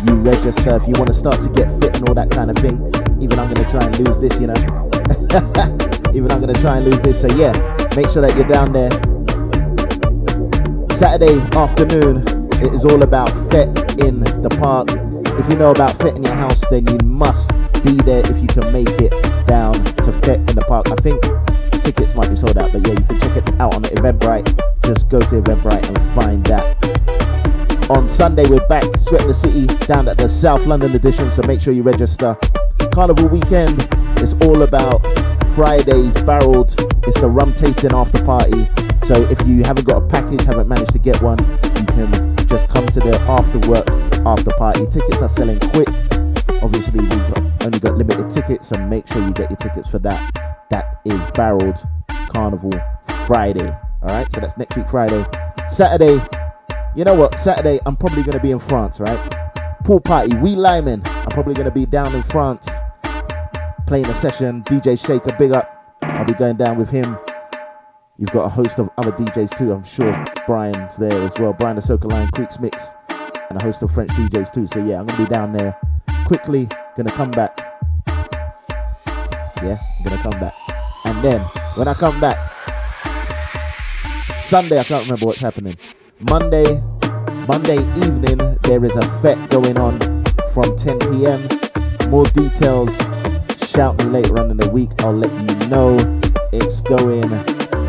[0.06, 2.58] you register if you want to start to get fit and all that kind of
[2.58, 2.78] thing.
[3.20, 4.54] Even I'm going to try and lose this, you know.
[6.14, 7.22] Even I'm going to try and lose this.
[7.22, 7.52] So yeah,
[7.98, 8.94] make sure that you're down there.
[10.94, 12.22] Saturday afternoon,
[12.62, 13.74] it is all about Fete
[14.06, 14.90] in the park.
[15.42, 17.52] If you know about Fete in your house, then you must
[17.84, 20.90] be there if you can make it down to Fete in the park.
[20.90, 21.22] I think
[21.84, 24.50] tickets might be sold out, but yeah, you can check it out on the Eventbrite.
[24.82, 26.66] Just go to Eventbrite and find that.
[27.92, 31.62] On Sunday, we're back, Sweating the City, down at the South London edition, so make
[31.62, 32.36] sure you register.
[32.92, 33.78] Carnival weekend
[34.26, 35.06] is all about
[35.54, 36.74] Fridays barreled.
[37.06, 38.66] It's the rum tasting after party.
[39.04, 41.38] So if you haven't got a package, haven't managed to get one,
[41.78, 42.10] you can
[42.48, 43.86] just come to the after work,
[44.26, 44.88] after party.
[44.88, 45.90] Tickets are selling quick.
[46.64, 50.00] Obviously, we've got, only got limited tickets, so make sure you get your tickets for
[50.00, 50.66] that.
[50.70, 51.84] That is barreled
[52.30, 52.72] Carnival
[53.26, 53.70] Friday.
[54.02, 55.26] All right, so that's next week Friday.
[55.68, 56.20] Saturday,
[56.96, 57.40] you know what?
[57.40, 59.20] Saturday, I'm probably going to be in France, right?
[59.86, 61.02] Pool party, we Lyman.
[61.06, 62.70] I'm probably going to be down in France
[63.88, 64.64] playing a session.
[64.64, 65.98] DJ Shaker, big up.
[66.02, 67.18] I'll be going down with him.
[68.18, 69.72] You've got a host of other DJs too.
[69.72, 71.54] I'm sure Brian's there as well.
[71.54, 74.66] Brian the Soca Line, Creeks Mix, and a host of French DJs too.
[74.66, 75.78] So yeah, I'm gonna be down there
[76.26, 76.68] quickly.
[76.96, 77.60] Gonna come back.
[79.64, 80.54] Yeah, I'm gonna come back.
[81.06, 81.42] And then
[81.76, 82.38] when I come back,
[84.44, 85.76] Sunday I can't remember what's happening.
[86.20, 86.82] Monday,
[87.48, 90.00] Monday evening there is a fet going on
[90.54, 91.42] from 10 p.m.
[92.10, 92.98] More details.
[93.58, 94.90] Shout me later on in the week.
[95.00, 95.98] I'll let you know.
[96.52, 97.28] It's going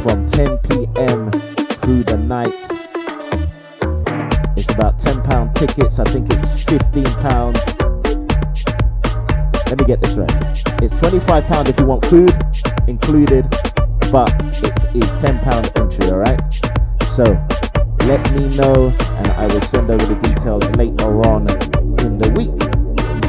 [0.03, 1.31] from 10 p.m.
[1.31, 2.55] through the night.
[4.57, 5.99] It's about 10 pound tickets.
[5.99, 7.94] I think it's 15 pounds.
[9.75, 10.31] Let me get this right.
[10.85, 12.33] It's 25 pound if you want food
[12.87, 13.51] included,
[14.13, 14.31] but
[14.63, 16.13] it is 10 pound entry.
[16.13, 16.39] All right.
[17.09, 17.25] So
[18.07, 21.51] let me know, and I will send over the details later on
[22.07, 22.55] in the week.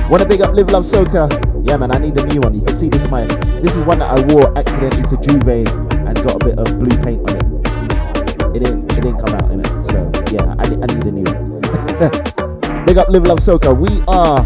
[0.08, 1.34] Want to big up Live Love Soca?
[1.68, 2.54] Yeah, man, I need a new one.
[2.54, 3.28] You can see this mine.
[3.64, 5.68] This is one that I wore accidentally to J'ouvert
[6.08, 8.56] and got a bit of blue paint on it.
[8.56, 9.86] It didn't, it didn't come out in it.
[9.90, 12.86] So yeah, I, I need a new one.
[12.86, 13.76] big up Live Love Soca.
[13.76, 14.46] We are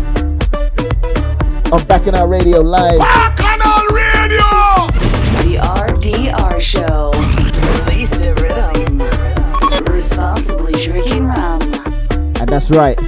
[1.71, 2.99] on Back in Our Radio Live.
[2.99, 4.87] Back on Our Radio!
[5.43, 7.11] The RDR Show.
[7.85, 9.93] Release the rhythm.
[9.93, 11.61] Responsibly drinking rum.
[12.39, 12.99] And that's right,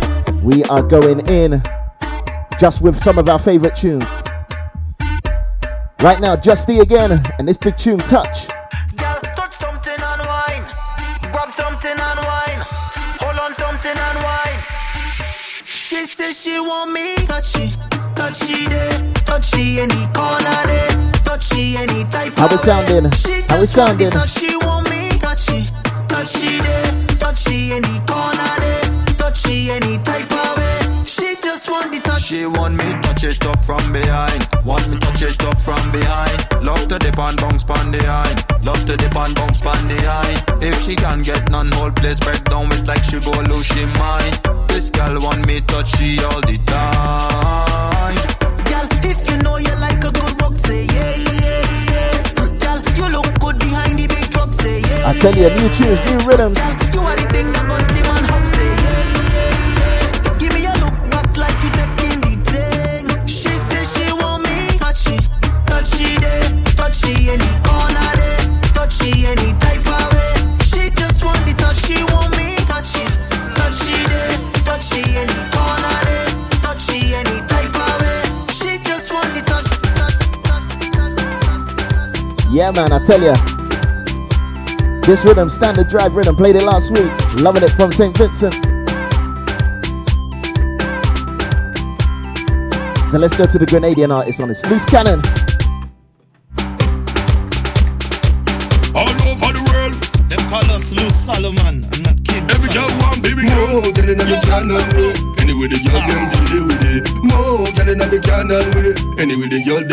[0.43, 1.61] we are going in
[2.59, 4.09] just with some of our favorite tunes.
[6.01, 8.47] Right now, Justy again, and this big tune, Touch.
[16.33, 17.90] she want me touchy
[18.31, 23.11] touchy there, touchy any corner there, touchy any type How we sounding?
[23.11, 24.11] She How we just want the sounding?
[24.11, 25.67] touch, she want me touchy,
[26.07, 28.87] touchy there, touchy any corner there,
[29.19, 31.03] touchy any type of way.
[31.05, 32.23] She just want the touch.
[32.23, 34.47] She want me touch it up from behind.
[34.63, 36.63] Want me touch it up from behind.
[36.63, 38.45] Love to dip and bounce pan behind.
[38.63, 40.63] Love to dip and bounce pan behind.
[40.63, 42.71] If she can get none, whole place break down.
[42.71, 44.39] It's like she go lose she mind.
[44.69, 47.70] This girl want me touch she all the time.
[55.03, 56.57] I tell you, new tunes, new rhythms.
[82.71, 83.33] Yeah, man, I tell you.
[85.01, 87.11] This rhythm, standard drive rhythm, played it last week.
[87.41, 88.15] Loving it from St.
[88.17, 88.53] Vincent.
[93.09, 94.63] So let's go to the Grenadian artist on this.
[94.67, 95.19] Loose Cannon.
[98.95, 99.99] All over the world,
[100.31, 101.83] them call us Loose Solomon.
[101.91, 102.49] I'm not kidding.
[102.51, 103.81] Every girl want baby girl.
[103.83, 105.11] More girl inna the channel way.
[105.43, 107.03] Anyway the girl them deal with it.
[107.19, 108.95] More girl inna the channel way.
[109.19, 109.83] Anyway the girl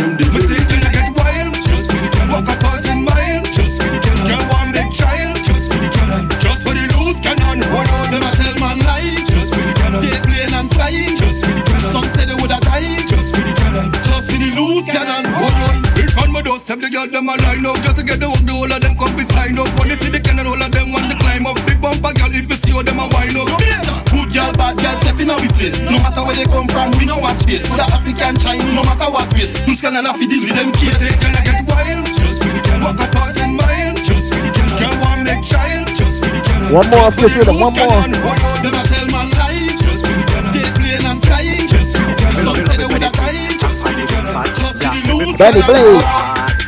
[36.68, 37.88] One more off this rhythm, one more.
[37.88, 40.52] Them a tell man lie, just for the cannon.
[40.52, 42.44] Take plane and flying, just for the cannon.
[42.44, 44.44] Some say they woulda die, just for the cannon.
[44.52, 46.04] Just for the loose Benny Blaze.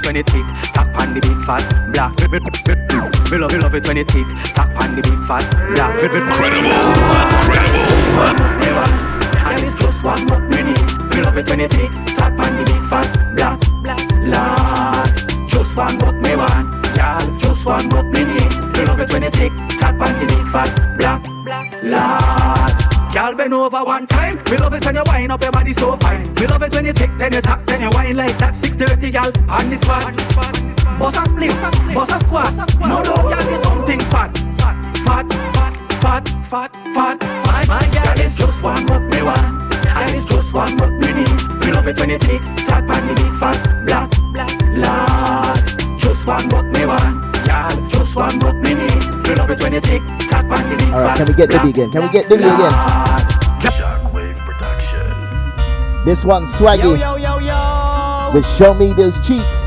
[0.09, 2.17] When it tick, tap on the big fat black.
[3.31, 4.27] Me love, me love it when it tick,
[4.57, 5.45] tap on the big fat
[5.77, 6.01] black.
[6.01, 6.81] Incredible,
[8.65, 8.89] Never,
[9.53, 10.81] and it's just one more minute.
[11.13, 13.61] Me love it when it tick, tap on the big fat black.
[14.25, 15.13] Lord,
[15.47, 17.21] just one more me want, y'all.
[17.37, 18.49] Just one more minute.
[18.75, 21.23] Me love it when it tick, tap on the big fat black.
[21.83, 22.91] Lord.
[23.13, 24.37] Girl, bend over one time.
[24.51, 26.33] Me love it when you wind up your body so fine.
[26.35, 28.55] Me love it when you tick, then you tap, then you wind like that.
[28.55, 30.15] 6:30, girl, on the spot.
[30.99, 31.55] Boss a split,
[31.95, 32.55] boss a squat.
[32.79, 34.31] No, no, girl, do something fat,
[34.61, 35.27] fat, fat,
[35.57, 37.19] fat, fat, fat, fat.
[37.69, 39.73] My girl, it's just one more me want.
[39.91, 41.37] Girl, it's just one more me need.
[41.61, 42.43] Me love it when you tick,
[51.21, 51.91] can we get black, Diddy again?
[51.93, 52.73] Can we get Diddy again?
[56.03, 58.31] This one's Swaggy, Yo, yo, yo, yo.
[58.33, 59.60] with Show Me Those Cheeks.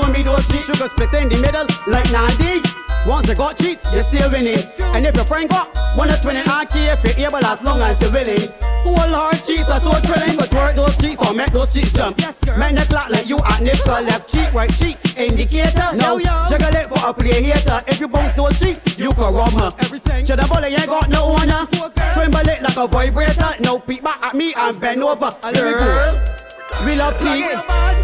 [0.00, 0.66] Your back and show me those cheeks.
[0.66, 2.62] Sugar split in the middle like Nandi.
[3.06, 4.58] Once you got cheeks, you're still winning.
[4.94, 7.80] And if your friend got one of twinning, I care if you're able as long
[7.80, 8.52] as you're willing.
[8.84, 12.18] Whole hard cheeks are so thrilling, but work those cheeks or make those cheeks jump.
[12.18, 15.96] Make the clock like you at nipple, left cheek, right cheek, indicator.
[15.96, 17.80] No, juggle it for a play hater.
[17.88, 19.70] If you bounce those cheeks, you can rob her.
[19.70, 21.66] The bully ain't got no owner.
[22.12, 23.50] Tremble it like a vibrator.
[23.60, 25.30] No peek back at me and bend over.
[25.52, 26.20] Girl,
[26.84, 27.99] we love cheeks.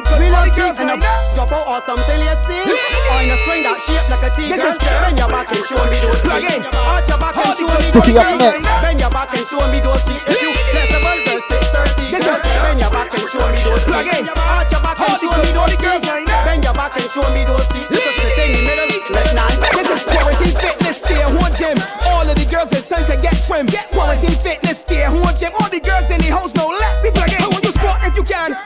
[0.00, 0.96] We cheeks and a
[1.36, 2.64] drop out or something you see.
[3.12, 4.56] On a string that shape like a tiger.
[4.56, 6.64] Bend your back and show me those cheeks.
[6.72, 8.64] Arch your back and show me those up next.
[8.80, 10.24] Bend your back and show me those cheeks.
[10.24, 12.16] If you flexible, stick 30.
[12.16, 14.24] Girl, bend your back and show me those cheeks.
[14.40, 16.00] Arch your back and show me those cheeks.
[16.48, 17.88] Bend your back and show me those cheeks.
[17.92, 19.58] You can split in the middle like nine.
[19.76, 21.76] This is quarantine fitness, stay home gym.
[22.08, 23.68] All of the girls, it's time to get trim.
[23.92, 25.52] Quarantine fitness, stay home gym.
[25.60, 27.29] All the girls in the house know let me plug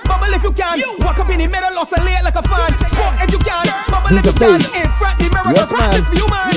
[0.06, 0.78] bubble if you can.
[1.00, 2.70] Walk up in the middle, oscillate like a fan.
[2.90, 4.74] Squat if you can, bubble He's the face.
[4.74, 6.52] In front the mirror, Yes, the practice for you, man.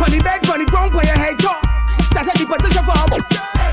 [0.00, 1.60] Pon the bed, pon the ground, pon your head top.
[2.10, 2.96] Start at the position for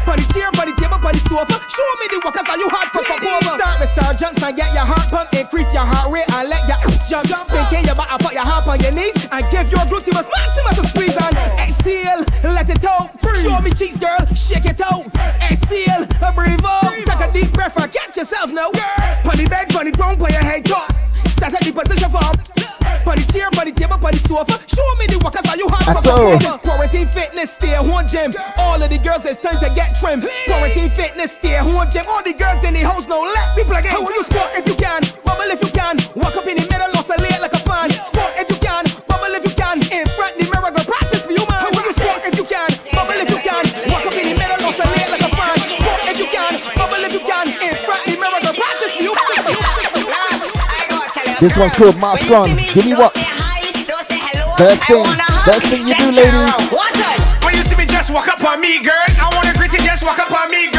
[0.07, 1.55] Pon the chair, pon the table, pon the sofa.
[1.67, 3.53] Show me the workers that you had for fuck over.
[3.59, 6.63] Start with star jumps and get your heart pump, increase your heart rate and let
[6.67, 7.47] your jump jump.
[7.47, 10.27] Sink in your back and put your hand on your knees and give your gluteus
[10.27, 10.66] maximus a squeeze
[13.43, 15.05] Show me cheeks, girl, shake it out.
[15.45, 16.93] Exhale, breathe out.
[17.05, 18.71] Take a deep breath and catch yourself now.
[19.23, 20.91] Pon the bed, pon the ground, pon your head top.
[21.37, 22.19] Start at the position for
[23.05, 24.57] Pon the chair, pon the table, pon the sofa.
[24.67, 26.35] Show me the workers that you have That's for all.
[26.41, 28.33] This quarantine fitness, stay home gym.
[28.57, 30.25] All of the girls, it's time to get trim.
[30.49, 32.03] Quarantine fitness, stay home gym.
[32.09, 33.93] All the girls in the house now, let me plug in.
[33.93, 35.05] How will you squat if you can?
[35.23, 36.01] Bubble if you can.
[36.17, 37.36] Walk up in the middle, oscillate like a fan.
[51.39, 52.49] This one's called Mask On.
[52.73, 53.13] Give me what?
[54.57, 55.05] First thing,
[55.45, 56.55] first thing you do, ladies.
[57.45, 58.93] When you see me just walk up on me, girl.
[59.21, 60.76] I wanna greet you, just walk up on me, girl.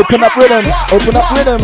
[0.00, 0.64] Open up rhythm,
[0.96, 1.60] open up rhythm.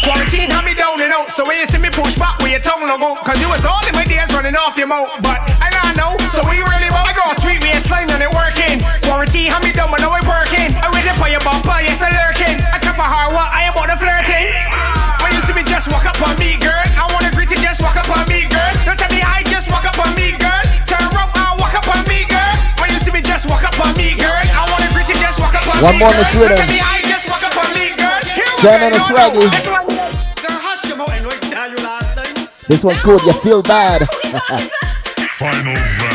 [0.00, 2.60] Quarantine had me down and out, so when you see me push back with your
[2.64, 5.12] tongue no go, cause you was all in my days running off your mouth.
[5.20, 7.04] But I don't know, so we really want.
[7.04, 8.80] I go sweet waistline and it working.
[9.04, 9.75] Quarantine had me
[30.88, 32.48] your more and wait tell you last time.
[32.66, 34.08] This one's called You Feel Bad.
[35.38, 36.05] Final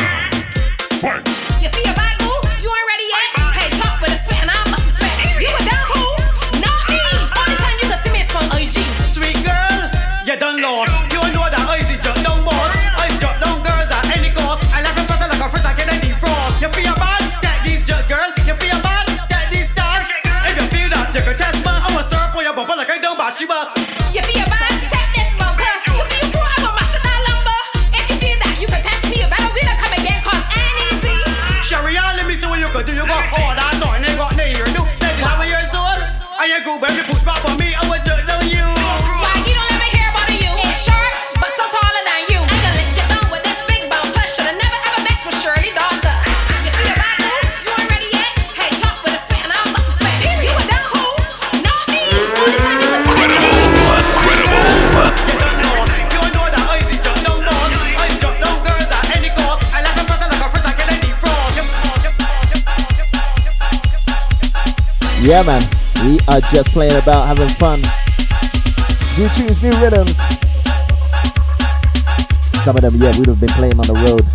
[65.32, 65.64] Yeah, man.
[66.04, 67.80] We are just playing about, having fun.
[69.16, 70.12] New tunes, new rhythms.
[72.60, 74.28] Some of them, yeah, we'd have been playing on the road.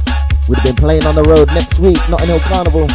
[0.50, 2.90] We'd have been playing on the road next week, Notting Hill Carnival.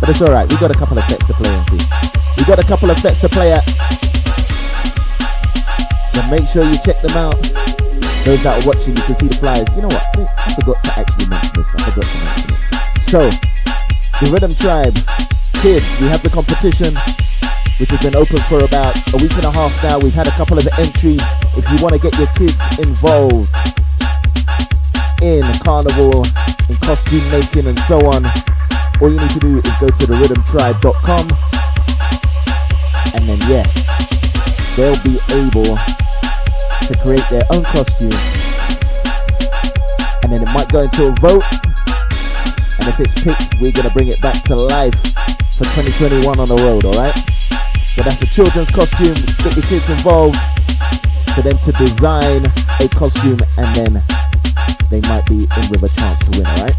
[0.00, 1.76] But it's alright, we got a couple of fets to play into.
[2.40, 3.60] We got a couple of fets to play at.
[6.16, 7.36] So make sure you check them out.
[8.24, 9.68] Those that are watching, you can see the flyers.
[9.76, 10.08] You know what?
[10.40, 11.68] I forgot to actually mention this.
[11.76, 13.02] I forgot to mention it.
[13.04, 13.20] So,
[14.24, 14.96] the Rhythm Tribe
[15.62, 16.92] kids, we have the competition,
[17.80, 19.98] which has been open for about a week and a half now.
[19.98, 21.22] We've had a couple of entries.
[21.56, 23.48] If you want to get your kids involved
[25.22, 26.26] in carnival,
[26.68, 28.26] in costume making, and so on,
[29.00, 31.24] all you need to do is go to therhythmtribe.com,
[33.16, 33.64] and then yeah,
[34.76, 35.78] they'll be able
[36.84, 38.12] to create their own costume,
[40.20, 41.44] and then it might go into a vote.
[42.78, 45.16] And if it's picked, we're gonna bring it back to life
[45.56, 47.16] for 2021 on the road, alright?
[47.96, 50.36] So that's a children's costume, get your kids involved
[51.32, 52.44] for them to design
[52.84, 54.04] a costume and then
[54.92, 56.76] they might be in with a chance to win, alright?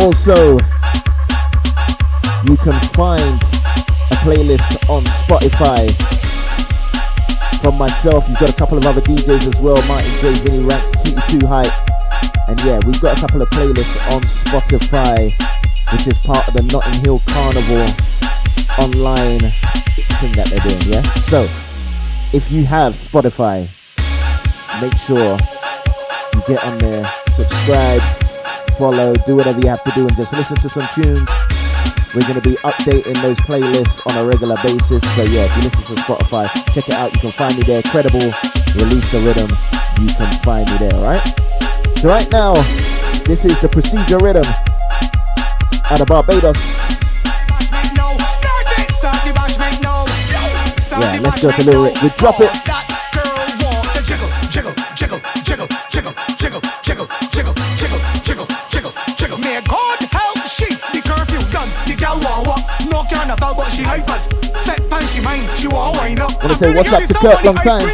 [0.00, 0.56] Also,
[2.48, 3.36] you can find
[4.08, 5.84] a playlist on Spotify
[7.60, 8.26] from myself.
[8.26, 11.46] You've got a couple of other DJs as well, Martin J, Vinny Ranks, Kitty 2
[11.46, 11.68] Hype.
[12.48, 15.51] And yeah, we've got a couple of playlists on Spotify
[15.92, 17.84] which is part of the Notting Hill Carnival
[18.80, 19.40] online
[20.18, 21.02] thing that they're doing, yeah?
[21.20, 21.42] So,
[22.36, 23.68] if you have Spotify,
[24.80, 25.36] make sure
[26.34, 28.00] you get on there, subscribe,
[28.78, 31.28] follow, do whatever you have to do, and just listen to some tunes.
[32.14, 35.02] We're going to be updating those playlists on a regular basis.
[35.14, 37.12] So, yeah, if you listen to Spotify, check it out.
[37.14, 37.82] You can find me there.
[37.82, 38.20] Credible,
[38.76, 39.48] release the rhythm.
[40.00, 41.26] You can find me there, alright?
[41.98, 42.54] So, right now,
[43.24, 44.44] this is the procedure rhythm
[45.90, 46.78] out of Barbados.
[50.92, 52.02] Yeah, let's go to lyric.
[52.02, 52.50] We drop it.
[59.40, 60.68] May God help she.
[60.92, 61.68] The curfew done.
[61.88, 62.60] The girl want walk.
[62.90, 64.28] No carnival, but she hypers.
[64.64, 65.48] Set pan she mind.
[65.58, 66.42] She want wine up.
[66.42, 67.88] Wanna say what's up to Kurt, long time.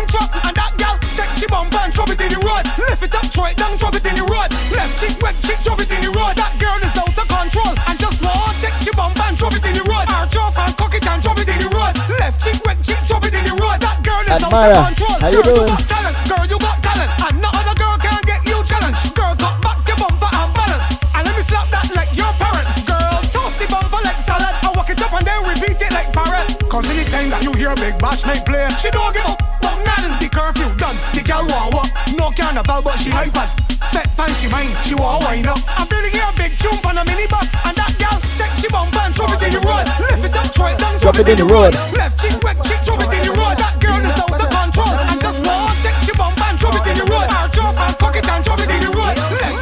[14.49, 14.81] That girl is Admire.
[14.81, 15.21] out of control.
[15.21, 15.69] How you doing?
[15.69, 16.17] got talent.
[16.29, 17.11] Girl, you got talent.
[17.21, 19.01] And no other girl can get you challenge.
[19.13, 20.89] Girl, got back your bumper and balance.
[21.13, 22.81] And let me slap that like your parents.
[22.89, 24.55] Girl, toast the bumper like salad.
[24.65, 26.49] I walk it up and then repeat it like parrot.
[26.69, 29.37] Cause anytime that you hear Big Bash night play, she don't give up.
[29.61, 30.97] But nothing, the curfew done.
[31.13, 31.91] The girl want walk.
[32.17, 33.53] No carnival, but she hypers.
[33.93, 34.09] Set
[34.41, 35.59] she mind, she want wine up.
[35.77, 37.53] I'm really hear a big jump on a minibus.
[37.69, 39.87] And that girl take she bumper and drop it in the road.
[40.09, 41.75] Lift it up, throw it down, Drop it in the road.
[41.93, 43.57] Left cheek, right cheek, drop it in the road.
[43.59, 43.78] That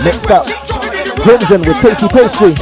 [0.06, 0.46] Next up,
[1.18, 2.54] Crimson with Tasty Pastry.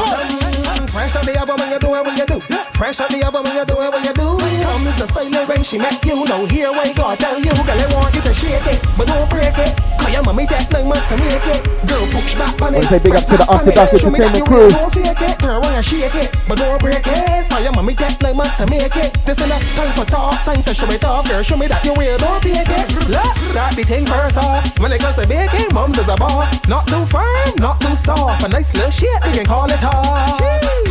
[0.89, 2.41] Fresh out the album when you do it when you do.
[2.73, 4.39] Fresh out the album when you do it when you do.
[4.65, 6.25] Come is the style when she met you.
[6.27, 7.55] No here where you gotta tell you.
[7.55, 9.73] Girl, I want you to shake it, but don't break it.
[9.99, 11.63] Cause your mommy take nine months to make it.
[11.87, 12.83] Girl, push back on it.
[12.83, 13.75] Wanna say big up to the back on After it.
[13.75, 14.67] Dark Show me that Entertainment you crew.
[14.67, 15.37] really Don't fake it.
[15.39, 17.49] Girl, wanna shake it, but don't break it.
[17.49, 19.11] Cause your mommy take nine months to make it.
[19.25, 21.29] This is not time for talk, time to show it off.
[21.31, 22.19] Girl, show me that you real.
[22.19, 22.87] Don't fake it.
[23.09, 24.67] Let's start the thing first off.
[24.83, 26.51] When it comes to baking, mom's is a boss.
[26.67, 28.43] Not too firm, not too soft.
[28.43, 30.35] A nice little shit, we can call it hard.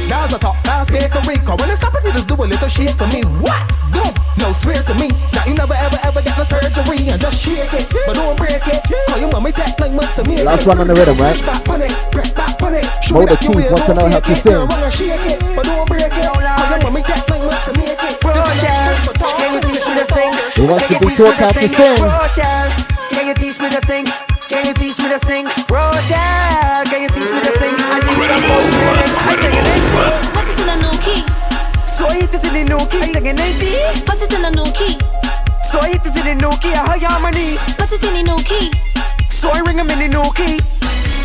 [0.08, 1.38] That's a top class bakery.
[1.44, 3.24] Cause when it's stop it, you just do a little shit for me.
[3.44, 3.70] What?
[3.92, 5.10] Don't, no swear to me.
[5.34, 7.86] Now you never ever ever get no surgery and just shake it.
[8.06, 8.82] But don't break it.
[9.10, 10.42] Call your mommy take like months to me.
[10.44, 11.38] Last one on the rhythm, right?
[11.46, 12.86] Back on it, break back on it.
[13.04, 14.54] Show me Motor that you Keith real, wants to know how to sing.
[14.54, 16.28] Girl, wanna shake it, but don't break it.
[16.30, 18.16] Call your mommy take like months to make it.
[18.24, 18.96] Rochelle,
[19.38, 20.32] can you teach me to sing?
[20.54, 21.74] He wants to be taught how to sing?
[21.74, 21.98] sing.
[22.00, 22.70] Rochelle,
[23.10, 24.06] can you teach me to sing?
[24.48, 25.46] Can you teach me to sing?
[25.70, 27.74] Rochelle, can you teach me to sing?
[27.90, 29.12] I need some more training.
[29.18, 30.33] I sing in
[32.14, 33.02] I hit it in the new key.
[33.02, 33.66] I sing in A D.
[34.06, 34.94] Put it in a new key.
[35.66, 36.74] So I hit it in the new key.
[36.78, 37.58] A high harmony.
[37.74, 38.70] Put it in a new key.
[39.34, 40.62] So I ring 'em in the new key.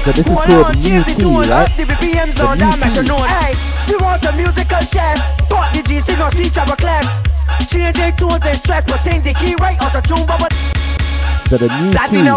[0.05, 1.69] So this is Hold called New the Key, tune, right?
[1.69, 3.05] up the BPMs on new that match key.
[3.29, 3.53] Hey,
[3.85, 5.21] she want a musical chef,
[5.51, 7.05] but the G sing on she chop a clap.
[7.69, 10.49] Change the tunes and stress, but change the key right out the tune, but
[11.49, 12.21] So the new that key.
[12.21, 12.29] you.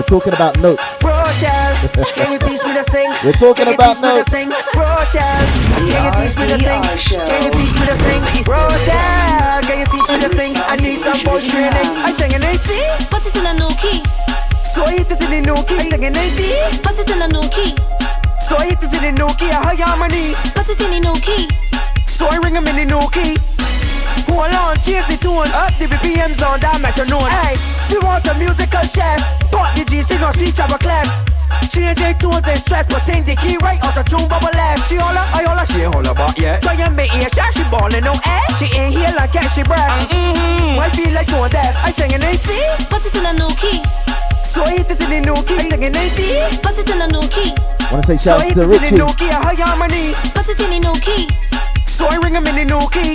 [0.00, 0.80] We're talking about notes.
[1.04, 1.76] Rochelle,
[2.16, 3.04] can you teach me to sing?
[3.20, 4.32] We're talking can you about teach me to notes.
[4.32, 4.48] sing?
[4.48, 5.44] Rochelle,
[5.92, 6.80] can you teach me to sing?
[7.20, 8.20] Can you teach me to sing?
[8.48, 10.56] Rochelle, can you teach me to sing?
[10.56, 11.84] I need some voice training.
[12.00, 12.72] I sing in AC.
[13.12, 14.00] Put it in a new key.
[14.64, 15.84] So I hit it in the new key.
[15.84, 16.40] I sing in AD.
[16.80, 17.76] Put it in a new key.
[18.40, 19.52] So I hit it in the new key.
[19.52, 20.32] A high harmony.
[20.56, 21.44] Put it in a new key.
[22.08, 23.36] So I ring 'em in the new key.
[24.34, 27.22] Hold on, change the tune up the BPMs on that match you know.
[27.22, 27.54] Hey,
[27.86, 29.22] she want a musical chef,
[29.54, 31.06] but the G sing on she chop a clap.
[31.70, 34.90] Change the tunes and stress, but change the key right out the tune bubble left.
[34.90, 36.58] She holla, I holla, she ain't holla but yeah.
[36.58, 38.42] Try and make ear shot, she ballin' no air.
[38.58, 40.10] She ain't here like catch she breath.
[40.10, 40.82] Mm-hmm.
[40.82, 41.78] I feel like doing that.
[41.86, 42.50] I sing in AC.
[42.90, 43.78] Put it in a new key.
[44.42, 45.62] So I hit it in the new key.
[45.62, 46.20] I sing in AD.
[46.58, 47.54] Put it in a new key.
[47.86, 50.10] Wanna say So I shouts hit it in the new key, a high harmony.
[50.34, 51.30] Put it in a new key.
[51.86, 53.14] So I ring 'em in the new key.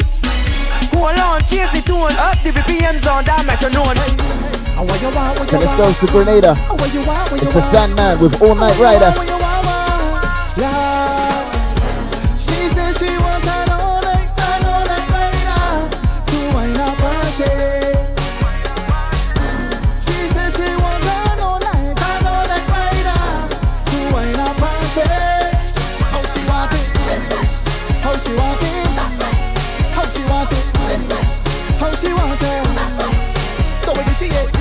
[0.93, 3.83] Hold on, change the tune up the BPMs on that match you know.
[5.47, 6.55] So let's go to Grenada.
[7.41, 9.38] It's the Sandman with All Night Rider.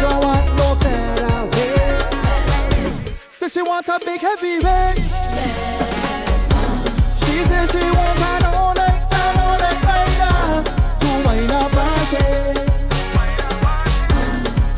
[0.00, 2.00] don't want no better way.
[3.32, 4.96] Say she want a big heavyweight.
[7.16, 10.62] She says she wants an all night, an all night rider
[11.00, 12.06] to wind up and.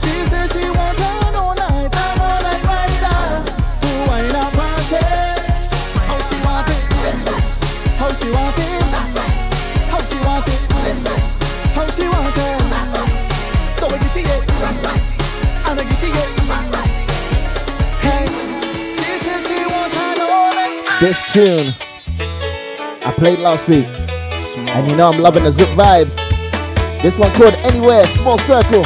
[0.03, 3.21] She says she wants an all night, an all night rider
[3.83, 5.45] to wind up and shake.
[6.09, 6.83] How she want it?
[8.01, 8.83] How she want it?
[9.93, 10.61] How she want it?
[11.77, 13.79] How she want it?
[13.79, 15.12] So we can see it.
[21.03, 21.67] This tune
[23.05, 26.17] I played last week, and you know I'm loving the zip vibes.
[27.03, 28.85] This one called Anywhere, Small Circle.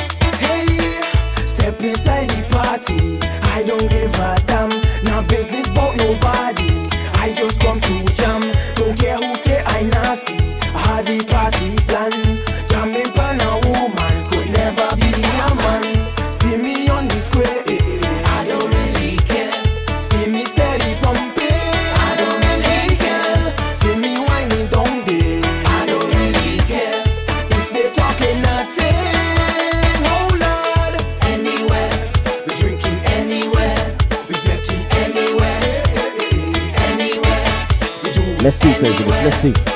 [38.46, 39.04] Let's see, crazy.
[39.04, 39.75] Let's see.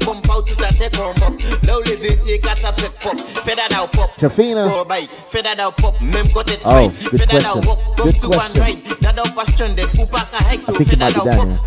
[6.65, 7.61] Oh, good question.
[7.95, 8.61] Good question.
[10.67, 11.57] I think it might be that, yeah.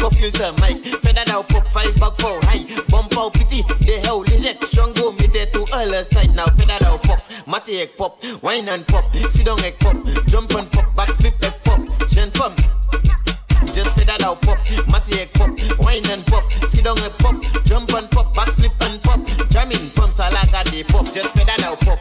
[13.73, 15.51] Just that out pop, matty egg pop,
[15.81, 18.35] wine and pop, sit down and pop, jump and pop,
[18.83, 21.99] and pop, jamming from Salaga de pop, just feed that out pop.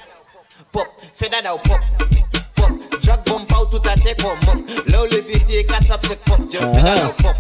[4.24, 4.58] pop, pop.
[4.88, 6.50] Low livy take top pop.
[6.50, 6.74] Just uh-huh.
[6.74, 7.36] feather now pop,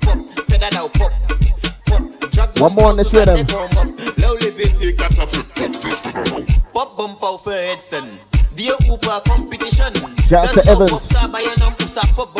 [0.00, 0.18] pop.
[0.48, 1.12] Feather now pop,
[1.86, 2.58] pop.
[2.60, 3.46] One more on this rhythm.
[4.18, 5.28] Low livy take top pop.
[5.32, 6.72] Pop.
[6.72, 8.18] Pop bump out for headstand.
[8.54, 9.92] The Uber competition.
[10.28, 11.12] Shouts to Evans.
[11.12, 11.84] Pop, buy a number,
[12.14, 12.33] pop.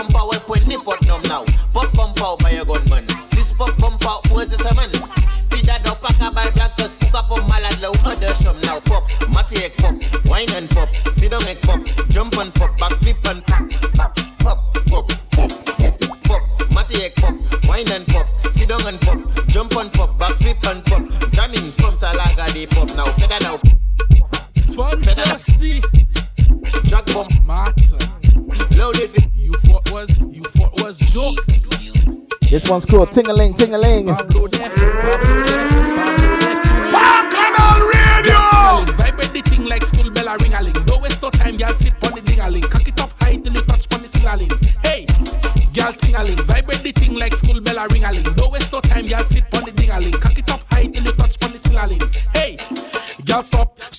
[32.54, 34.14] This one's called Tingaling Tingaling.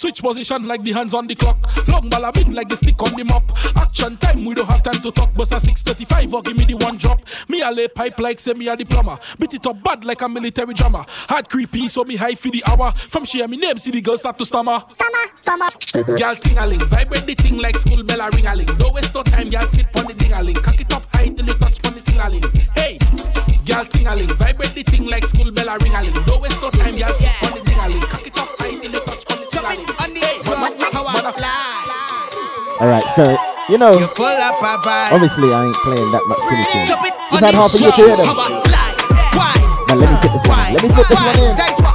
[0.06, 1.58] Switch position like the hands on the clock.
[1.88, 3.41] Long ball a big like the stick on the mop.
[3.76, 5.34] Action time, we don't have time to talk.
[5.34, 7.22] Boss a 635 or give me the one drop.
[7.49, 9.20] Me a lay pipe like say me a diploma.
[9.39, 11.08] Beat it up bad like a military drama.
[11.10, 12.91] Hard creepy, so me high for the hour.
[12.91, 14.80] From share me name, see the girls start to stammer.
[14.93, 16.16] Stammer, stammer.
[16.16, 18.68] Girl ting-a-ling, vibrate the thing like school bell a ring-a-ling.
[18.78, 20.53] Don't waste no time, girl sit on the ding-a-ling.
[20.58, 22.43] Cock it up high till you touch on the ceiling.
[22.76, 23.34] Hey!
[23.76, 24.32] y'all ting a ling.
[24.39, 26.15] Vibrate the thing like school bell a ring a ling.
[26.26, 28.01] Don't waste no time, y'all sit on the ding a ling.
[28.07, 29.89] Cock it up high till touch on the ting a ling.
[29.99, 31.11] On the power
[32.80, 33.23] All right, so
[33.67, 33.93] you know,
[35.11, 36.88] obviously I ain't playing that much finishing.
[37.32, 38.28] You've had half a year to hear them.
[39.88, 40.67] Now let me fit this one.
[40.67, 40.73] In.
[40.73, 41.95] Let me fit this one in.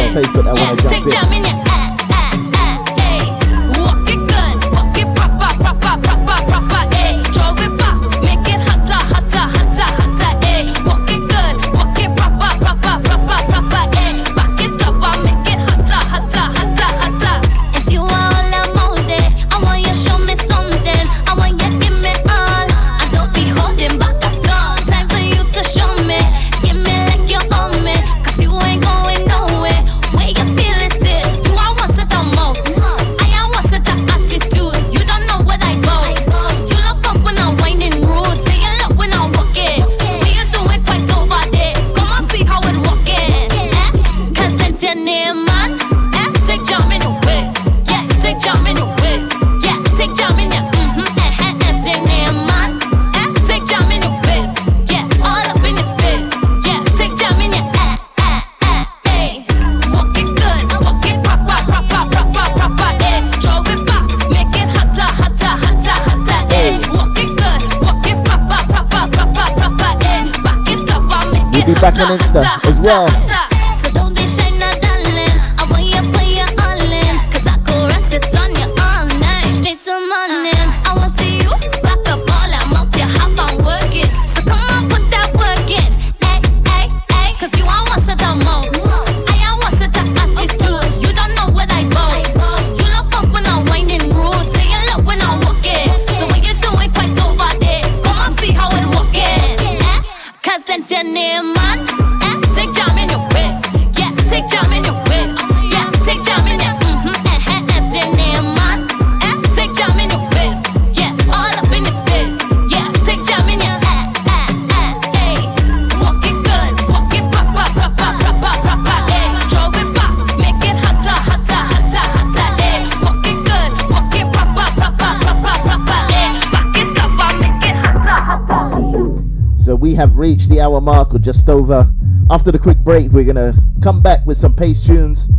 [131.21, 131.91] just over.
[132.29, 135.29] After the quick break, we're gonna come back with some pace tunes.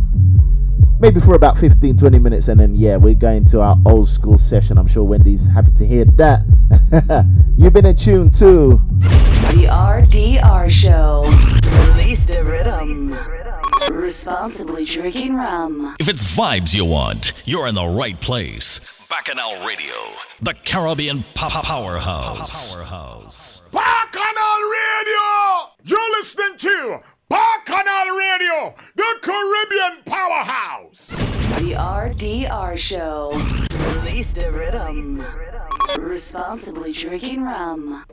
[0.99, 4.37] Maybe for about 15 20 minutes, and then yeah, we're going to our old school
[4.37, 4.77] session.
[4.77, 6.43] I'm sure Wendy's happy to hear that.
[7.57, 8.81] You've been in tune too.
[8.99, 11.23] The RDR Show.
[11.95, 13.17] Release the rhythm.
[13.91, 15.95] Responsibly drinking rum.
[15.99, 19.07] If it's vibes you want, you're in the right place.
[19.09, 19.93] Bacchanal Radio,
[20.41, 22.73] the Caribbean pop powerhouse.
[22.73, 23.61] Powerhouse.
[23.71, 25.71] Bacchanal Radio!
[25.83, 31.15] You're listening to Bacchanal Radio, the Caribbean powerhouse.
[32.23, 33.31] RDR Show.
[33.99, 35.25] Release the rhythm.
[35.99, 38.05] Responsibly drinking rum.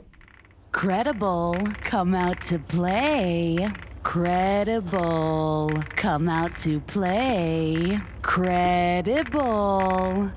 [0.73, 3.69] Credible, come out to play.
[4.03, 7.99] Credible, come out to play.
[8.21, 9.79] Credible,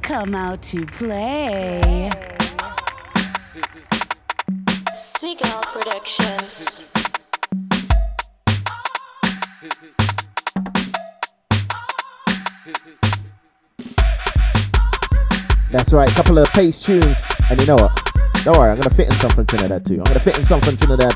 [0.02, 2.12] come out to play.
[4.92, 6.93] Seagull Productions.
[15.74, 17.26] That's right, a couple of pace tunes.
[17.50, 18.00] And you know what?
[18.44, 19.96] Don't worry, I'm gonna fit in some from Trinidad too.
[19.96, 21.12] I'm gonna fit in some from Trinidad.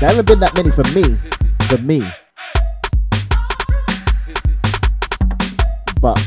[0.00, 1.02] There haven't been that many for me.
[1.68, 2.00] For me.
[6.00, 6.18] But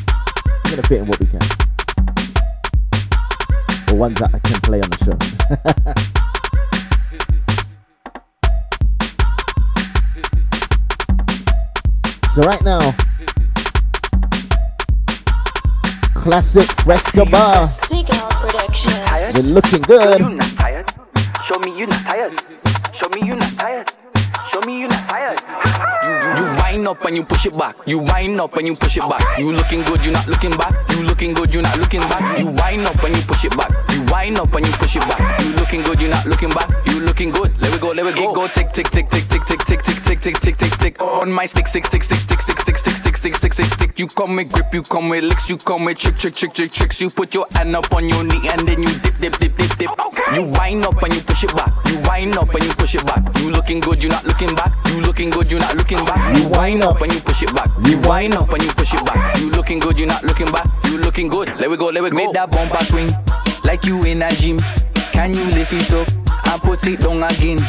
[0.45, 1.41] I'm gonna fit in what we can.
[3.89, 5.17] Or ones that I can play on the show.
[12.35, 12.93] so right now,
[16.19, 17.63] classic Fresca Bar.
[17.63, 19.35] Seagull Productions.
[19.35, 20.19] We're looking good.
[20.19, 20.87] You not tired?
[21.47, 22.33] Show me you not tired.
[22.93, 23.87] Show me you not tired.
[24.51, 25.39] Show me you not tired.
[26.03, 27.75] You, you wind up and you push it back.
[27.85, 29.23] You wind up and you push it back.
[29.39, 30.75] You looking good, you not looking back.
[30.91, 32.39] You looking good, you not looking back.
[32.39, 33.71] You wind up and you push it back.
[33.91, 35.39] You wind up and you push it back.
[35.41, 36.67] You looking good, you not looking back.
[36.87, 37.55] You looking good.
[37.61, 38.33] Let me go, let me go.
[38.33, 41.01] Go tick tick tick tick tick tick tick tick tick tick tick tick tick.
[41.01, 43.99] On my stick stick stick stick stick stick stick stick stick stick stick stick stick.
[43.99, 46.71] You come with grip, you come with licks, you come with trick trick trick trick
[46.71, 47.01] tricks.
[47.01, 49.71] You put your hand up on your knee and then you dip dip dip dip
[49.77, 49.91] dip.
[50.33, 51.71] You wind up and you push it back.
[51.87, 53.21] You wind up and you push it back.
[53.39, 54.71] You looking good, you're not looking back.
[54.87, 56.37] You looking good, you're not looking back.
[56.37, 57.69] You wind up and you push it back.
[57.83, 59.37] You wind up and you push it back.
[59.37, 60.67] You looking good, you're not looking back.
[60.85, 61.49] You looking good.
[61.59, 62.15] Let we go, let we go.
[62.15, 63.09] Make that bumper swing
[63.65, 64.57] like you in a gym.
[65.11, 67.59] Can you lift it up and put it down again?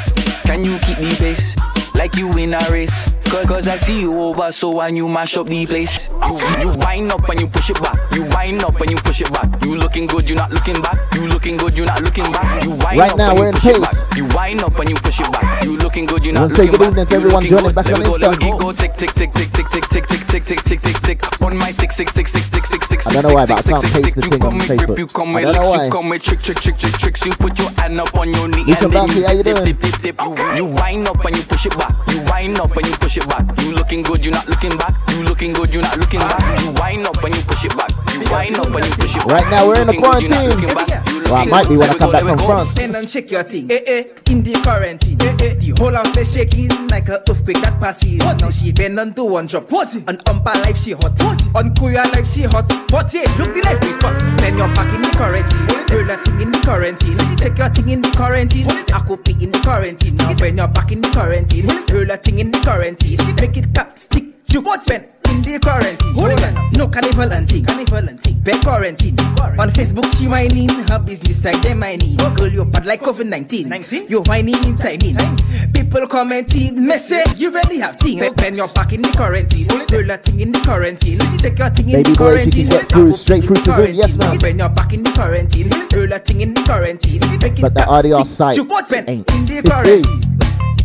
[0.46, 1.56] Can you keep the pace
[1.94, 3.19] like you in a race?
[3.30, 6.08] Cause, Cause I see you over, so and you mash up the place.
[6.08, 6.34] You,
[6.66, 7.94] you wind up and you push it back.
[8.12, 9.46] You wind up and you push it back.
[9.62, 10.98] You looking good, you not looking back.
[11.14, 12.64] You looking good, you not looking back.
[12.64, 13.78] You wind Right up now, and we're in pace.
[13.78, 14.16] back.
[14.16, 15.62] You wind up and you push it back.
[15.62, 16.90] You looking good, you not wanna say looking good back.
[16.90, 17.74] evening to everyone looking joining good.
[17.74, 18.40] back on me go, let Insta.
[18.42, 18.72] me go.
[18.72, 21.42] Tick tick tick tick tick tick tick tick tick tick tick tick tick.
[21.42, 23.62] On my stick stick stick stick stick stick stick I don't know why, but I
[23.62, 24.98] can't paste the thing on Facebook.
[24.98, 27.24] you come with licks, you come with trick, trick, trick, trick, tricks.
[27.26, 30.16] You put your hand up on your knee and then you dip, dip, dip, dip.
[30.18, 31.94] You, you wind up and you push it back.
[32.10, 33.44] You wind up and you push it back.
[33.60, 34.94] You looking good, you not looking back.
[35.10, 36.60] You looking good, you not looking back.
[36.62, 37.90] You wind up and you push it back.
[38.14, 39.44] You wind up and you push it back.
[39.44, 40.50] Right now, we're in the You looking good, you not quarantine.
[40.50, 41.08] looking back.
[41.10, 42.38] You Well, I might be when I come back from.
[42.38, 42.70] France.
[42.74, 43.70] Stand and shake your thing.
[43.70, 45.18] Eh eh, in the quarantine.
[45.22, 48.18] Eh eh, the whole house is shaking like a earthquake that passes.
[48.18, 48.40] What?
[48.40, 49.70] Now she bend on to one drop.
[49.70, 49.94] What?
[49.94, 51.14] On umpa life she hot.
[51.22, 51.38] What?
[51.54, 52.66] On kuya life she hot.
[52.90, 53.14] What?
[53.14, 54.18] Yeah, look the life we got.
[54.42, 55.66] Then you're back in the quarantine.
[55.90, 57.18] Roll that thing in the quarantine.
[57.38, 58.66] Check your thing in the quarantine.
[58.90, 60.16] I could be in the quarantine.
[60.16, 61.66] Now when you're back in the quarantine.
[61.94, 63.09] Roll that thing in the quarantine.
[63.18, 64.86] Make it cut, stick, you what?
[64.88, 66.14] When in the quarantine.
[66.14, 66.72] Hold on.
[66.72, 67.64] No carnival and thing.
[67.64, 68.38] Carnival and thing.
[68.40, 69.18] Back quarantine.
[69.58, 70.68] On Facebook she whining.
[70.88, 72.16] Her business like them whining.
[72.16, 73.66] Girl you bad like COVID-19.
[73.66, 74.06] 19?
[74.08, 75.72] You whining inside in timing.
[75.72, 76.84] People commenting.
[76.84, 78.18] Message you really have thing.
[78.18, 79.68] When- When you're back in the quarantine.
[79.68, 81.20] Roll that thing in the quarantine.
[81.38, 82.68] Check your thing in Baby the boy, if you quarantine.
[82.68, 84.36] can get through straight through to Zoom, yes, ma'am.
[84.42, 85.70] When you're back in the quarantine.
[85.94, 87.20] Roll that thing in the quarantine.
[87.60, 88.90] But the audio site you what?
[88.90, 89.30] When ain't.
[89.32, 90.26] in the quarantine.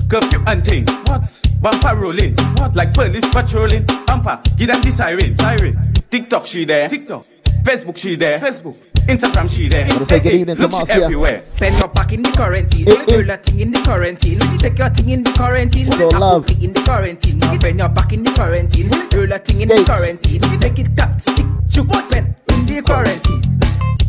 [0.10, 0.86] Curfew and thing.
[1.06, 1.42] What?
[1.62, 2.36] Bumper rolling.
[2.58, 2.76] What?
[2.76, 3.86] Like police patrolling.
[4.06, 5.38] Bumper, give them the siren.
[5.38, 5.94] Siren.
[6.10, 6.88] TikTok she there.
[6.90, 7.26] TikTok.
[7.64, 8.40] Facebook she there.
[8.40, 8.76] Facebook.
[9.08, 9.88] Instagram she there.
[9.88, 10.94] Wanna say good evening to Look, Marcia.
[11.04, 11.44] everywhere.
[11.58, 13.16] When you're back in the quarantine, Eh, eh.
[13.16, 14.40] roll that thing in the quarantine.
[14.60, 15.92] Check your thing in the quarantine.
[15.92, 16.50] So I love.
[16.50, 17.40] in the quarantine.
[17.62, 19.90] When you're back in the quarantine, roll that thing in the Skates.
[19.90, 20.42] quarantine.
[20.60, 23.42] Make it cut, stick, you what when in the quarantine.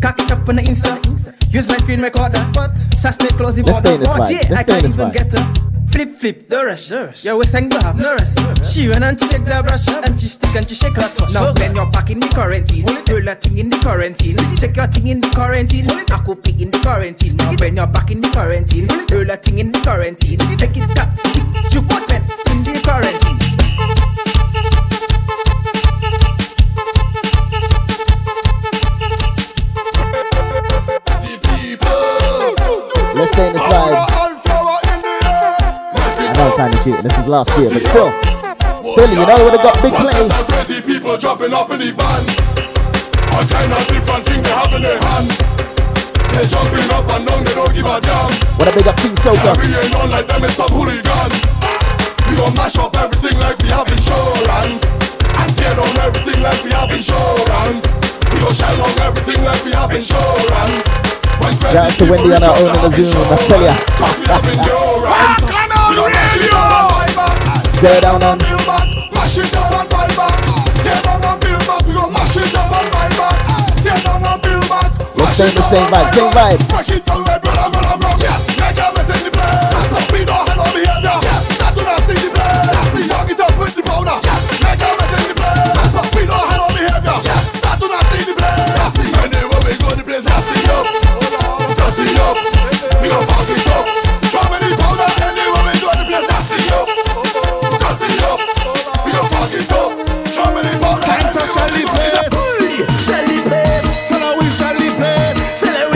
[0.00, 1.52] Cock it up on the Insta.
[1.52, 2.40] Use my screen recorder.
[2.52, 2.74] What?
[2.96, 4.30] Sasne close the Let's stay in this vibe.
[4.30, 5.75] Yeah, Let's I stay in can't this even vibe.
[5.96, 6.16] Get her.
[6.16, 7.24] Flip, flip, the rush.
[7.24, 8.38] Your waist hang have no rest.
[8.72, 11.32] She run and she take the brush and she stick and she shake her touch.
[11.32, 14.36] Now when you're back in the quarantine, roll that thing in the quarantine.
[14.56, 15.88] Check your thing in the quarantine.
[15.90, 17.36] I could be in the quarantine.
[17.36, 20.38] Now when you're back in the quarantine, roll that thing in the quarantine.
[20.56, 23.36] Take it cut, stick, you what when in the quarantine.
[33.16, 33.66] Let's stay cheating.
[33.96, 34.05] This
[36.56, 38.08] is last year, but still,
[38.80, 40.24] still, you know, would have got big play.
[40.48, 42.24] Crazy people jumping up in the band.
[43.36, 45.28] All kind of different thing they have in their hand.
[46.32, 48.32] They jumping up and down, they don't give a damn.
[48.56, 49.52] What a big up Team Soca.
[49.52, 51.28] Carrying on like them is some hooligan.
[52.24, 54.80] We gon' mash up everything like we have insurance.
[55.36, 57.84] And tear down everything like we have insurance.
[58.32, 60.88] We gon' shell on everything like we have insurance.
[61.68, 63.76] Shout out to Wendy on our own in the Zoom, I tell ya.
[65.96, 67.80] Bacchanal Radio!
[67.80, 68.38] Zay down on.
[68.38, 70.36] Mash it up and buy back.
[70.82, 71.86] Tear down and build back.
[71.86, 73.82] We gon' mash it up and buy back.
[73.82, 75.16] Tear down and build back.
[75.16, 76.68] Let's stay the same vibe, same vibe.
[76.68, 77.26] Break it down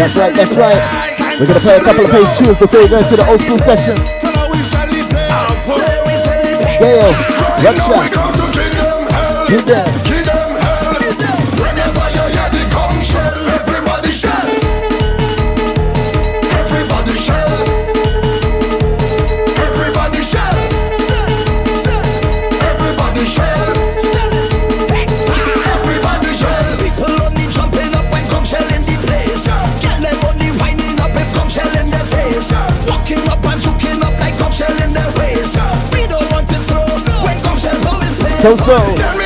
[0.01, 0.81] That's right, that's right.
[1.39, 3.59] We're gonna play a couple of bass tunes before we go into the old school
[3.59, 3.95] session.
[6.81, 7.13] Gail,
[7.61, 8.09] Rupture,
[9.67, 10.20] them.
[38.41, 39.20] So, so.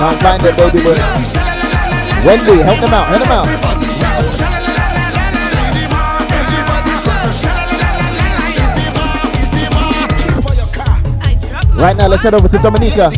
[0.00, 0.96] Can't find it, baby, but
[2.24, 3.46] Wendy, help them out, help them out.
[11.76, 13.10] Right now, let's head over to Dominica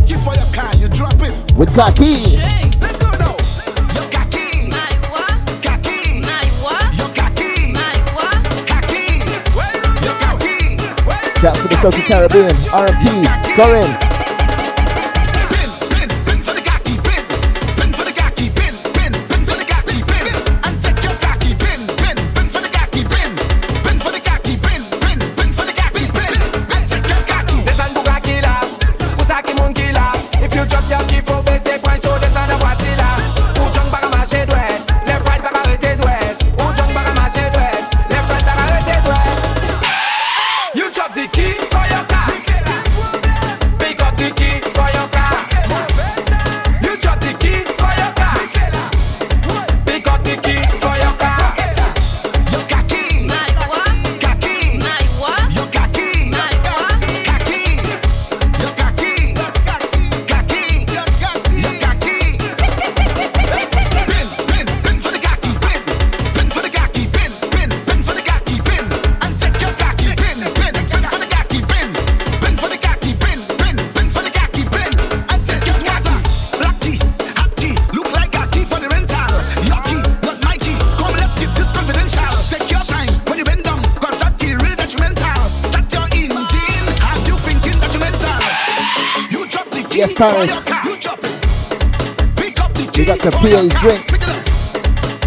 [1.57, 2.17] with Kaki.
[11.39, 13.07] Shouts to the Soca Caribbean, RMP,
[13.55, 14.12] Corin.
[90.23, 90.28] The
[92.97, 93.82] We got the for your PA's car.
[93.82, 94.07] drink.
[94.07, 94.23] Pick.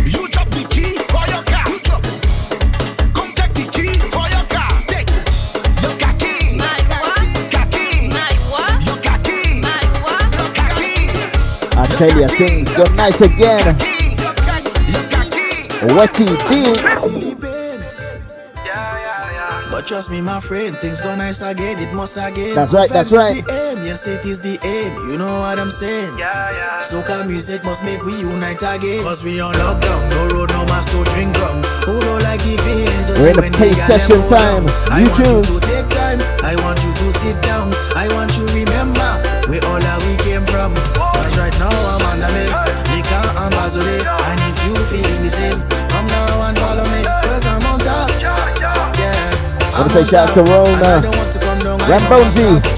[0.07, 1.67] You drop the key for your car.
[1.67, 2.15] You drop it.
[3.13, 4.71] Come take the key for your car.
[4.87, 5.11] Take
[5.83, 6.55] your kaki.
[7.51, 8.07] Kaki.
[8.87, 9.59] Your kaki.
[10.31, 10.87] Your kaki.
[11.75, 13.75] I tell ya, things go nice again.
[15.91, 17.24] Wetty Beatz.
[19.85, 21.77] But trust me, my friend, things go nice again.
[21.77, 22.55] It must again.
[22.55, 23.45] That's right, that's right.
[23.45, 23.85] the aim.
[23.85, 25.11] Yes, it is the aim.
[25.13, 26.17] You know what I'm saying?
[26.17, 26.81] Yeah, yeah.
[26.81, 29.05] Soca music must make we unite again.
[29.05, 30.01] Cause we on lockdown.
[30.09, 31.61] No road, no mask to drink rum.
[31.85, 34.65] Who oh, don't like the feeling to We're in see the when pay session time.
[34.65, 34.73] down.
[34.89, 35.53] I New want you tunes.
[35.53, 36.19] to take time.
[36.41, 37.69] I want you to sit down.
[37.93, 39.09] I want you remember
[39.45, 40.73] where all that we came from.
[40.97, 42.49] Cause right now I'm on the make.
[42.89, 44.01] Liquor and Bazole.
[44.01, 45.74] And if you feeling the same,
[49.95, 51.01] say shout to Rona.
[51.87, 52.74] Rambozy.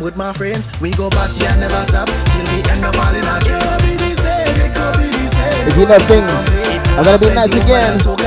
[0.00, 0.66] With my friends.
[0.80, 3.80] We go party and never stop till we end up all in a It could
[3.86, 5.68] be the same, it could be the same.
[5.70, 6.50] If you know things,
[6.98, 8.02] I'm gonna be nice again.
[8.02, 8.18] I'll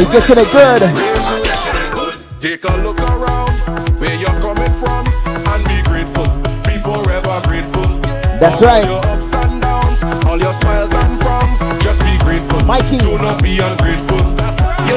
[0.00, 0.80] be getting it good.
[2.40, 3.52] Take a look around
[4.00, 6.24] where you're coming from and be grateful.
[6.64, 7.84] Be forever grateful.
[8.40, 8.88] That's right.
[8.88, 11.60] All your ups and downs, all your smiles and frowns.
[11.84, 12.64] Just be grateful.
[12.64, 12.98] Mikey.
[12.98, 14.24] Do not be ungrateful.
[14.88, 14.96] You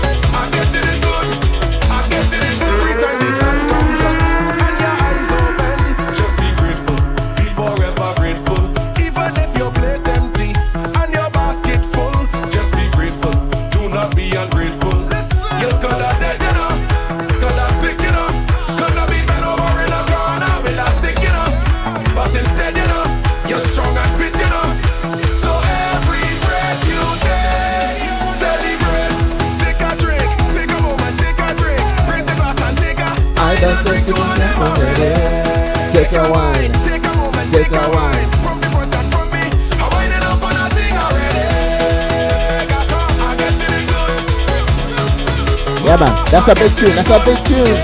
[46.51, 46.95] a big tune.
[46.95, 47.77] That's a big tune.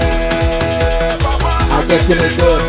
[1.72, 2.61] I get it in good.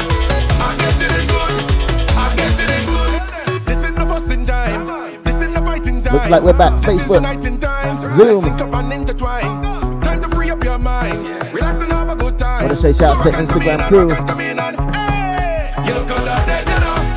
[6.12, 6.72] Looks like we're back.
[6.82, 7.22] Facebook,
[8.12, 8.44] Zoom.
[8.56, 9.16] Time to
[12.58, 14.08] Want to say shout out to Instagram crew.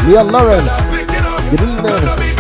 [0.10, 0.66] Leon Lauren.
[1.52, 2.31] Good evening.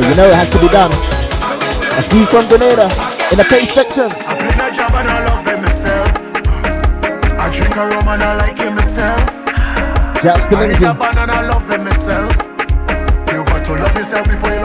[0.00, 0.90] You know it has to be done.
[1.98, 2.88] A few from Grenada
[3.30, 4.08] in the pay section.
[4.08, 6.08] I play that job and I love it myself.
[7.36, 9.20] I drink a rum and I like it myself.
[10.22, 10.72] Jack's the I
[11.28, 12.32] I love it myself.
[13.32, 14.59] You got to love yourself before you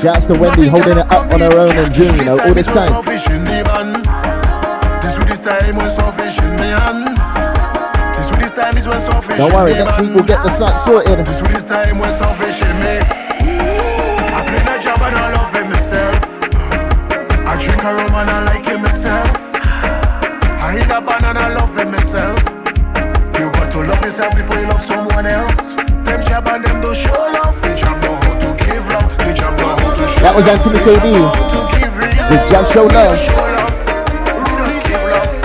[0.00, 2.66] Shouts to Wendy holding it up on her own and June, you know, all this
[2.66, 2.92] time.
[2.92, 3.96] Selfish in the man.
[5.00, 7.16] This with this time when selfish in me hand.
[8.12, 10.80] This with this time is when selfish Don't worry, next week we'll get the site
[10.80, 11.24] sorted.
[11.24, 13.00] This with this time when selfish in me.
[14.36, 16.20] I play my job and I love it myself.
[17.48, 19.32] I drink a rum and I like it myself.
[20.60, 22.38] I eat a banana, love it myself.
[23.40, 25.74] You got to love yourself before you love someone else.
[26.04, 27.25] Them and them don't show
[30.36, 31.16] That was Anthony KD
[32.28, 33.16] with Just Show Love.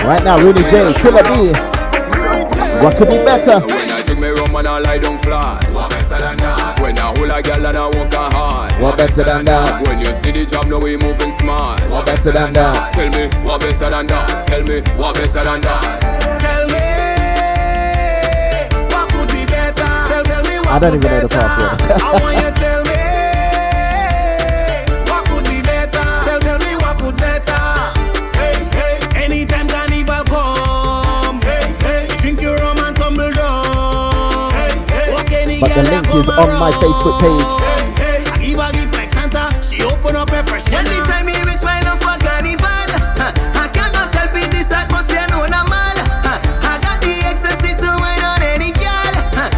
[0.03, 1.55] Right now, Rooney J, Killer B.
[2.83, 3.63] What could be better?
[3.63, 5.63] When I drink me rum and I lie down flat.
[5.71, 6.79] What better than that?
[6.81, 8.81] When I hold a girl and I walk her hard.
[8.81, 9.81] What better than that?
[9.87, 11.87] When you see the job, now we moving smart.
[11.89, 12.91] What better than that?
[12.91, 14.45] Tell me what better than that?
[14.45, 16.03] Tell me what better than that?
[16.43, 16.83] Tell me
[18.91, 19.87] what could be better.
[19.87, 21.47] Tell, tell me what I don't even know the better.
[21.47, 22.57] password.
[35.63, 35.91] Uh, uh.
[48.73, 49.13] girl.
[49.37, 49.49] huh.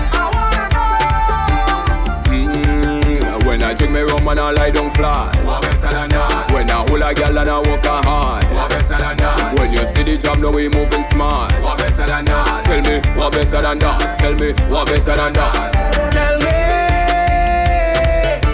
[2.28, 5.46] Mm, when I drink me rum and I lie down flat.
[5.46, 6.52] What better than that?
[6.52, 8.44] When I hold a girl and I walk hard.
[8.52, 9.54] What better than that?
[9.58, 11.54] When you see the job, now we moving smart.
[11.62, 12.63] What better than that?
[13.24, 14.20] Tell what better than that?
[14.20, 15.72] Tell me what better than that?
[16.12, 16.52] Tell me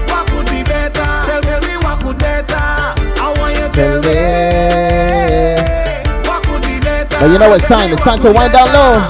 [0.05, 1.09] what could be better.
[1.25, 2.53] Tell, tell me what could better.
[2.53, 4.13] I want you to Tell tell me.
[4.13, 4.21] me
[6.29, 7.17] what could be better.
[7.17, 7.91] But you know it's time.
[7.91, 9.09] It's time to wind down low.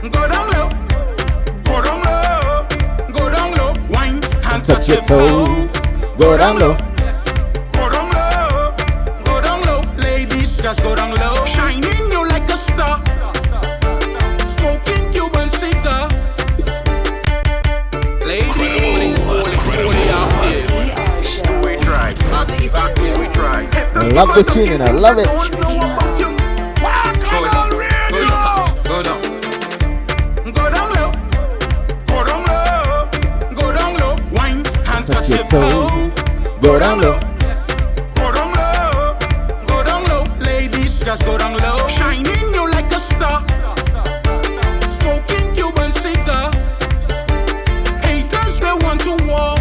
[0.00, 0.72] Go down low,
[1.68, 2.64] go down low,
[3.12, 3.76] go down low.
[3.92, 5.68] Wine and Touch your toe.
[6.16, 6.72] Go down low.
[24.16, 25.26] Love this tune and I love it.
[25.26, 25.44] Go
[29.02, 29.20] down.
[30.54, 31.12] Go down low.
[32.06, 33.08] Go down low.
[33.54, 34.16] Go down low.
[34.32, 36.10] Wine and Touch your toe.
[36.62, 37.18] Go down low.
[38.14, 39.16] Go down low.
[39.66, 40.24] Go down low.
[40.40, 41.86] Ladies, just go down low.
[41.88, 43.44] Shining you like a star.
[44.96, 46.50] Smoking Cuban cigar.
[48.00, 49.56] Haters, they want to war.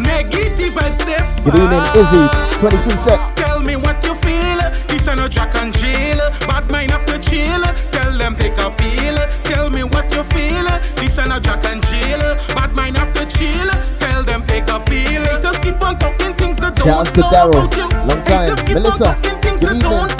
[0.00, 2.51] Negative vibes, they Good evening, Izzy.
[2.62, 3.18] 23 sec.
[3.34, 4.58] Tell me what you feel.
[4.86, 6.18] This ain't no Jack and Jill.
[6.46, 7.60] Bad mind have to chill.
[7.90, 9.16] Tell them take a pill.
[9.42, 10.66] Tell me what you feel.
[10.94, 12.22] This ain't no Jack and Jill.
[12.54, 13.68] Bad mind have to chill.
[13.98, 15.22] Tell them take a pill.
[15.26, 17.64] Haters keep on talking things that don't Shouts to know Daryl.
[17.66, 17.88] about you.
[18.06, 18.74] Long time.
[18.74, 19.06] Melissa.
[19.08, 20.11] on talking things Good that evening.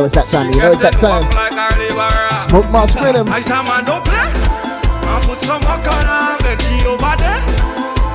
[0.00, 0.48] Know it's that time.
[0.48, 1.28] You know it's that time.
[1.36, 2.32] Like a laborer.
[2.48, 3.28] Smoke Mask Rhythm.
[3.28, 4.16] I say man don't play.
[4.16, 5.12] Eh?
[5.12, 7.40] I put some walk on her, she over there.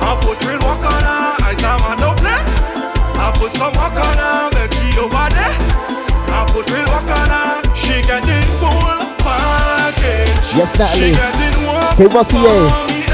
[0.02, 1.46] I put real walk on her.
[1.46, 2.42] I say man don't play.
[3.22, 5.54] I put some walk on her, she over there.
[6.34, 7.62] I put real walk on her.
[7.78, 10.58] She getting full package.
[10.58, 11.14] Yes, Natalie.
[11.94, 12.50] K Bossy the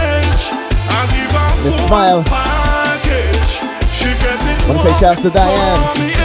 [0.00, 0.48] edge.
[0.88, 2.22] I give her The smile.
[2.24, 3.52] package.
[3.92, 6.21] She getting Wanna say shouts to Diane.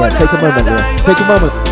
[0.00, 0.96] Yeah, take a moment, yeah.
[1.04, 1.71] Take a moment.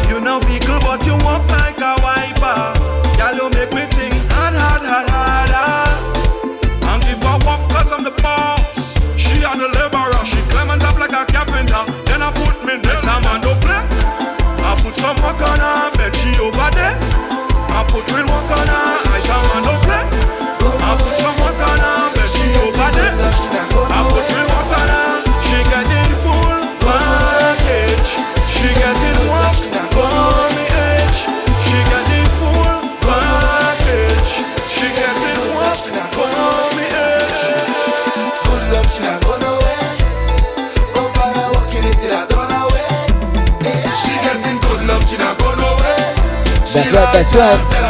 [47.20, 47.60] Where.
[47.66, 47.89] She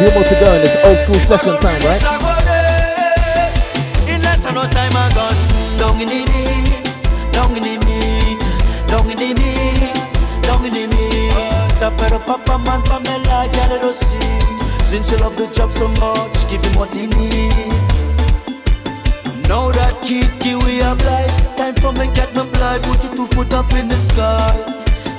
[0.00, 2.00] few more to go in this old school session time, right?
[4.08, 5.40] In less than no time I gone
[5.76, 7.04] Down in the knees
[7.36, 8.44] Down in the knees
[8.88, 11.74] Down in the knees Down in the knees.
[11.76, 14.16] The fed papa man Pamela Girl it don't see.
[14.84, 17.68] Since you love the job so much Give him what he need.
[19.48, 21.28] Now that kid give we a blight.
[21.58, 24.56] Time for me get my blight Put your two foot up in the sky.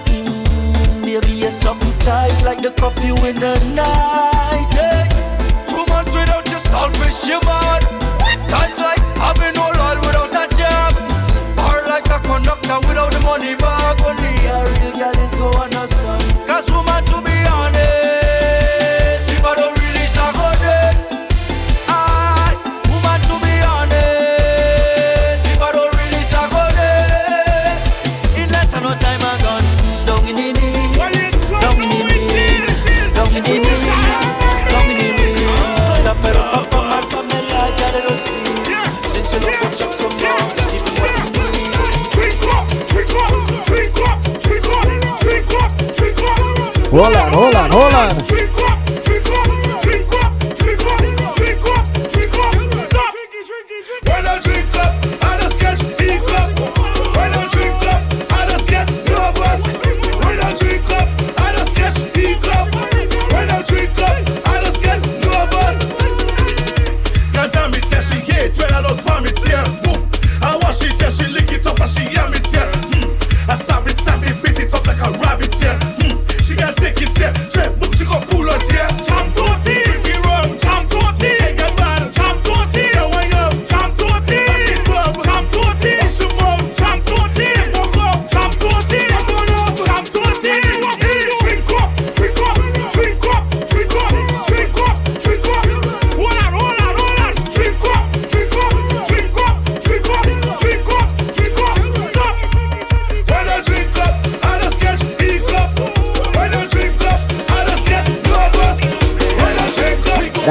[0.06, 5.08] Mm, Baby you're something tight Like the coffee in the night hey.
[5.08, 5.66] Eh?
[5.68, 7.82] Two months without your selfish, you mad.
[8.48, 9.68] Ties like having no
[10.06, 10.92] without a job.
[11.92, 14.00] Like a conductor without the money bag.
[14.08, 16.24] Only a real girl is go understand.
[16.48, 18.21] Cause woman to be honest,
[46.92, 48.51] Hold on, hold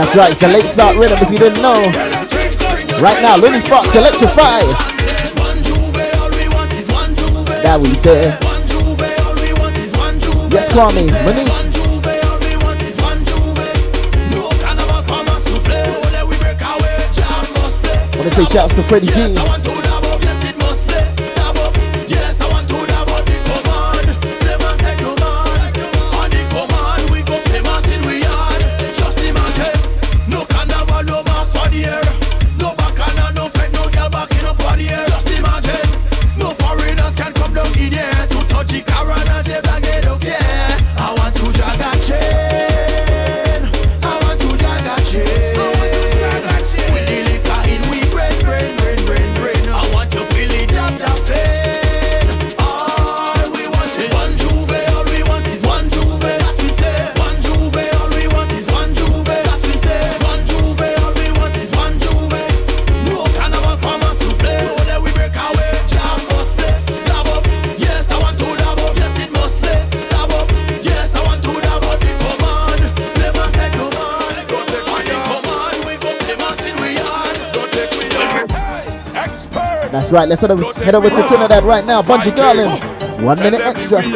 [0.00, 1.76] That's right, it's the late start rhythm if you didn't know.
[3.04, 4.60] Right now, Lily Sparks electrify.
[7.60, 8.32] That we say.
[10.50, 11.52] Yes, Kwame, Monique.
[18.16, 19.59] Wanna say shouts to Freddie G.
[80.10, 82.02] That's right, let's head over, head over to Trinidad right now.
[82.02, 83.22] Bunji Garlin.
[83.22, 84.02] One minute extra.
[84.02, 84.12] Good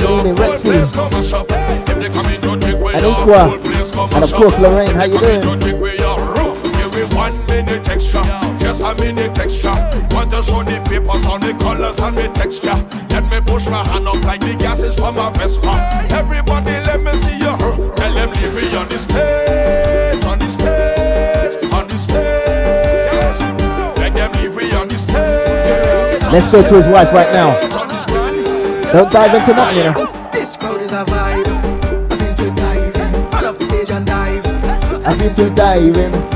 [0.00, 0.62] off, evening, whole Rexy.
[0.62, 1.48] place come mash up.
[1.86, 3.48] When they come in to take way And off, Equa.
[3.50, 5.93] whole place come And of course, Lorraine, how you doing?
[7.84, 8.22] One minute extra,
[8.58, 9.72] just a minute extra.
[10.10, 12.74] Want to show the papers on the colors and the texture.
[13.10, 15.74] Let me push my hand up like the gases from a Vespa.
[16.10, 17.56] Everybody, let me see you.
[17.96, 23.40] Tell them leave me on the stage, on the stage, on the stage.
[23.98, 26.22] Let them leave me on the stage.
[26.32, 27.54] Let's go to his wife right now.
[28.92, 30.30] Don't dive into nothing, you know.
[30.32, 31.46] This crowd is a vibe.
[32.10, 33.34] I feel to dive.
[33.34, 34.46] All off the stage and dive.
[35.06, 36.33] I feel to dive in.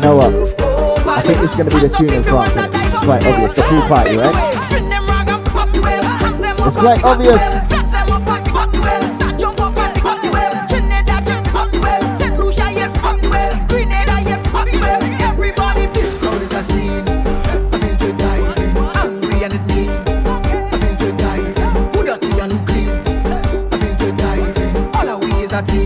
[0.00, 0.32] You know what?
[1.06, 2.54] I think it's gonna be the tune in France.
[2.54, 2.90] innit?
[2.90, 3.52] It's quite obvious.
[3.52, 4.34] The pool party, right?
[6.66, 7.36] It's quite obvious.
[7.36, 7.70] It.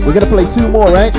[0.05, 1.13] We're gonna play two more, right?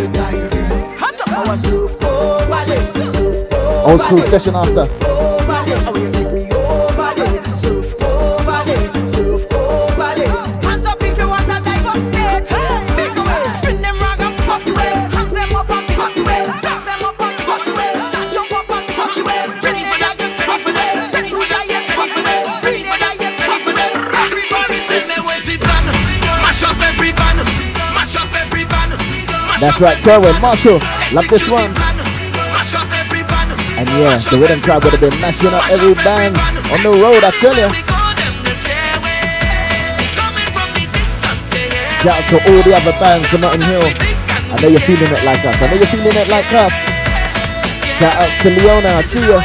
[3.86, 4.88] Old school session after.
[5.06, 10.56] Oh, you take me over this, surf over this, surf over this.
[10.66, 12.50] Hands up if you want to dive on stage.
[12.98, 14.90] Make a way, spin them rag and pop the way.
[14.90, 16.42] Hands them up and pop the way.
[16.66, 17.94] Flex them up and pop the way.
[18.10, 19.46] Start jump up and pop the way.
[19.62, 21.06] Ready for that, just ready for that.
[21.14, 22.42] Send who's I am, ready for that.
[22.66, 23.90] Ready for that, yeah, ready for that.
[24.18, 25.86] Everybody, tell me where's the plan.
[26.42, 27.38] Mash up every band,
[27.94, 28.98] mash up every band.
[29.62, 30.82] That's right, Kerwin, Marshall.
[31.14, 31.70] Love this one.
[33.96, 36.36] Yeah, the rhythm tribe would have been matching up every band
[36.68, 37.72] on the road, I tell you.
[42.04, 43.88] Shouts to all the other bands from Notting Hill.
[44.52, 45.56] I know you're feeling it like us.
[45.56, 46.76] I know you're feeling it like us.
[47.96, 49.40] Shout outs to Leona, I see ya.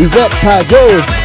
[0.00, 1.19] Yvette Pajot.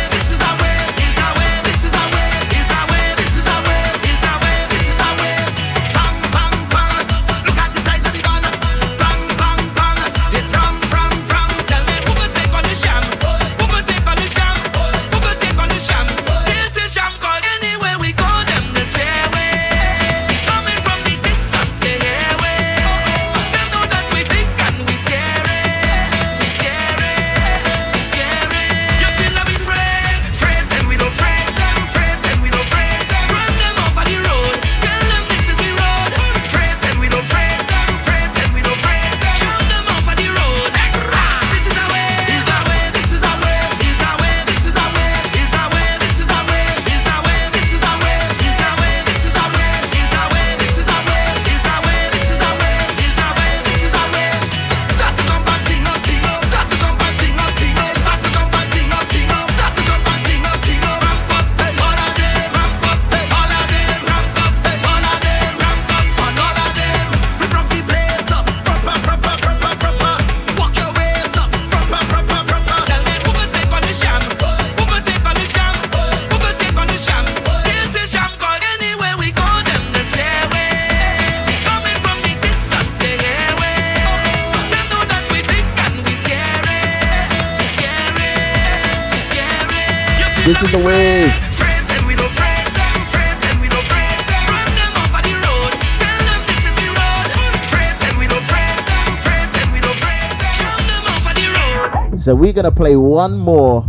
[102.36, 103.86] So we're gonna play one more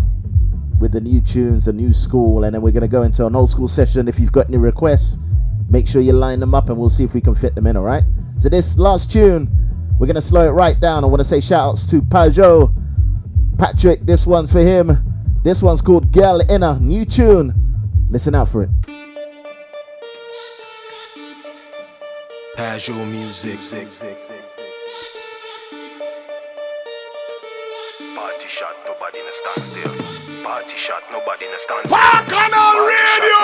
[0.79, 3.51] with the new tunes, the new school, and then we're gonna go into an old
[3.51, 4.07] school session.
[4.07, 5.19] If you've got any requests,
[5.69, 7.77] make sure you line them up and we'll see if we can fit them in,
[7.77, 8.05] alright?
[8.39, 9.49] So this last tune,
[9.99, 11.03] we're gonna slow it right down.
[11.03, 12.73] I wanna say shout outs to Pajot,
[13.59, 14.93] Patrick, this one's for him.
[15.43, 17.53] This one's called Girl in a new tune.
[18.11, 18.71] Listen out for it.
[22.57, 23.59] Pajot music.
[29.57, 30.43] Nobody in a.
[30.43, 31.93] Party shot, nobody in a standstill.
[31.93, 33.41] Walk on on radio!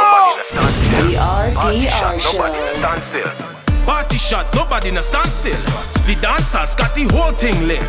[1.03, 1.17] The
[1.55, 2.79] Party RDR shot, nobody in a Show.
[2.79, 3.85] standstill.
[3.85, 5.61] Party shot, nobody in a standstill.
[6.07, 7.83] The dancers got the whole thing lit.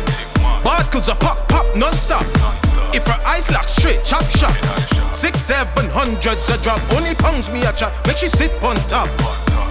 [0.64, 2.26] Bottles are pop, pop, non-stop.
[2.94, 4.54] If her eyes lock straight, chop, chop.
[5.14, 6.80] Six, seven hundreds a drop.
[6.92, 9.08] Only pounds me a chat, make she sit on top.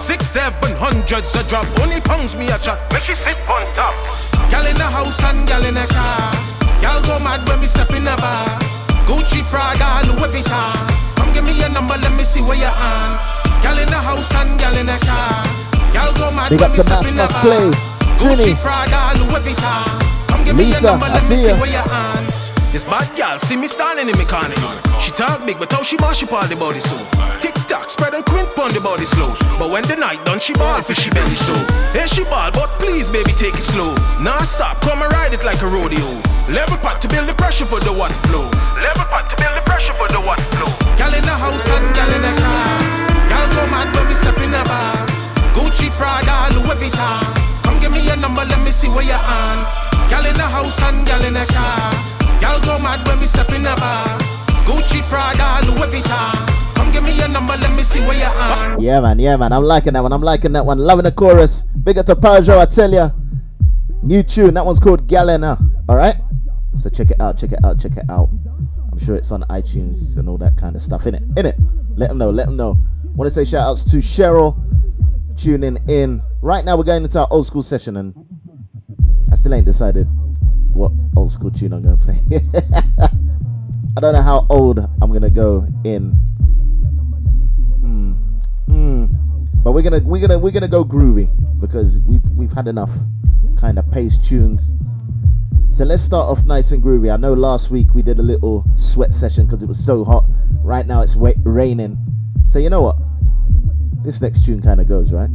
[0.00, 1.66] Six, seven hundreds a drop.
[1.80, 3.94] Only pounds me a chat, make she sit on top.
[4.50, 6.53] Gal in the house and gal in the car.
[6.84, 8.44] Gal go mad when we step in the bar.
[9.08, 10.84] Gucci, Prada, Louis Vuitton.
[11.16, 13.16] Come give me your number, let me see where you're on.
[13.64, 15.48] Gal in the house and gal in the car.
[15.96, 17.40] Gal go mad Big when we step in the bar.
[17.40, 17.72] Play.
[18.20, 18.52] Trini.
[18.52, 19.96] Gucci, Prada, Louis Vuitton.
[20.28, 21.56] Come give me Lisa, your number, I let me see see ya.
[21.56, 22.22] where you're on.
[22.70, 24.52] This bad girl see me standing in me corner.
[25.00, 27.00] She talk big, but how she mash up all the body so.
[27.40, 29.36] Tick cock spread her quint on the body slow.
[29.58, 31.52] But when the night done, she ball for she belly so.
[31.92, 33.94] Here she ball, but please baby take it slow.
[34.20, 36.08] Nah stop, come and ride it like a rodeo.
[36.48, 38.48] Level pot to build the pressure for the water flow.
[38.80, 40.72] Level pot to build the pressure for the water flow.
[40.96, 42.80] Gal in the house and gal in the car.
[43.28, 45.04] Gal go mad when we step in the bar.
[45.52, 47.20] Gucci, Prada, Louis Vuitton.
[47.64, 49.60] Come give me your number, let me see where you're on.
[50.08, 51.92] Gal in the house and gal in the car.
[52.40, 54.16] Gal go mad when we step in the bar.
[54.64, 56.63] Gucci, Prada, Louis Vuitton
[57.94, 58.80] you are.
[58.80, 59.52] Yeah, man, yeah, man.
[59.52, 60.12] I'm liking that one.
[60.12, 60.78] I'm liking that one.
[60.78, 61.64] Loving the chorus.
[61.82, 63.10] Big up to Peugeot, I tell ya.
[64.02, 64.54] New tune.
[64.54, 65.58] That one's called Galena.
[65.88, 66.16] All right.
[66.74, 67.38] So check it out.
[67.38, 67.80] Check it out.
[67.80, 68.28] Check it out.
[68.90, 71.06] I'm sure it's on iTunes and all that kind of stuff.
[71.06, 71.22] In it.
[71.36, 71.56] In it.
[71.96, 72.30] Let them know.
[72.30, 72.78] Let them know.
[73.14, 74.60] Want to say shout outs to Cheryl
[75.36, 76.22] tuning in.
[76.42, 78.14] Right now we're going into our old school session and
[79.30, 80.06] I still ain't decided
[80.72, 82.18] what old school tune I'm gonna play.
[83.96, 86.18] I don't know how old I'm gonna go in.
[88.74, 89.04] Hmm.
[89.04, 89.14] Hmm.
[89.62, 91.28] But we're gonna we're gonna we're gonna go groovy
[91.60, 92.90] because we've we've had enough
[93.56, 94.74] kind of pace tunes.
[95.70, 97.12] So let's start off nice and groovy.
[97.12, 100.24] I know last week we did a little sweat session because it was so hot.
[100.62, 101.98] Right now it's wa- raining.
[102.46, 102.96] So you know what?
[104.04, 105.30] This next tune kind of goes right.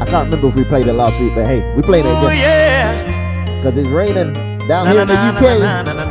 [0.00, 2.36] I can't remember if we played it last week, but hey, we played it again.
[2.36, 3.44] yeah.
[3.56, 4.32] Because it's raining
[4.68, 6.07] down Na, here in the na, na, UK.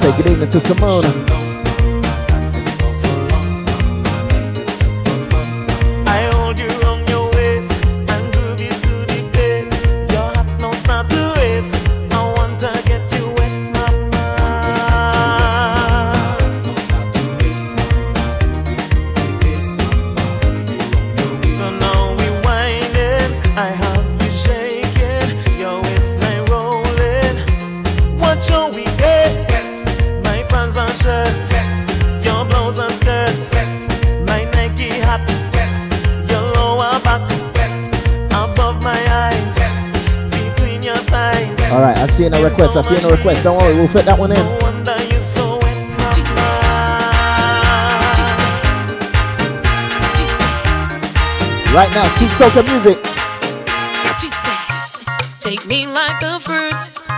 [0.00, 1.49] Say good evening to Simone.
[42.42, 42.76] Right, I see a request.
[42.76, 43.44] I see a request.
[43.44, 44.44] Don't worry, we'll fit that one in.
[44.60, 45.76] Wonder you so wet,
[51.72, 52.98] Right now, sweet soca music.
[55.40, 56.74] Take me like a fruit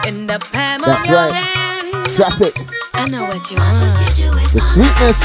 [0.07, 1.35] in the palm That's of your right.
[1.35, 2.07] hand.
[2.17, 2.55] Drop it.
[2.95, 4.53] I know what you want.
[4.53, 5.23] The sweetness.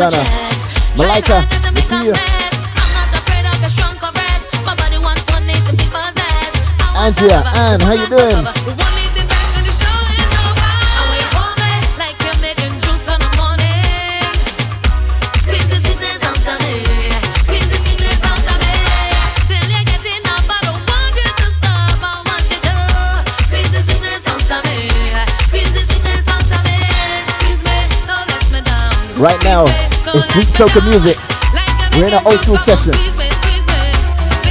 [0.00, 0.24] Gunner.
[0.96, 1.44] Malika,
[1.74, 2.14] we see you.
[6.96, 8.70] Andrea, uh, Ann, how you doing?
[29.20, 31.16] Right now, it's sweet soca music.
[31.96, 32.94] We're in an old school session.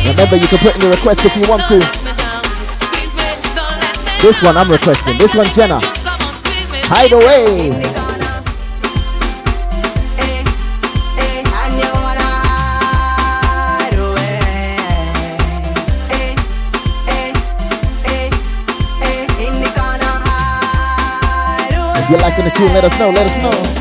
[0.07, 1.79] Remember, you can put in the request if you want to.
[4.21, 5.17] This one I'm requesting.
[5.17, 5.79] This one, Jenna.
[6.87, 7.71] Hide away.
[22.01, 23.09] If you're liking the tune, let us know.
[23.11, 23.78] Let us know.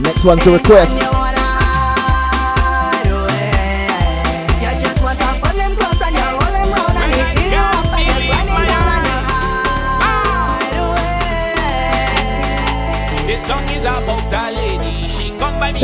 [0.01, 1.23] Next one's a request.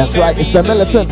[0.01, 1.11] That's right, it's the militant.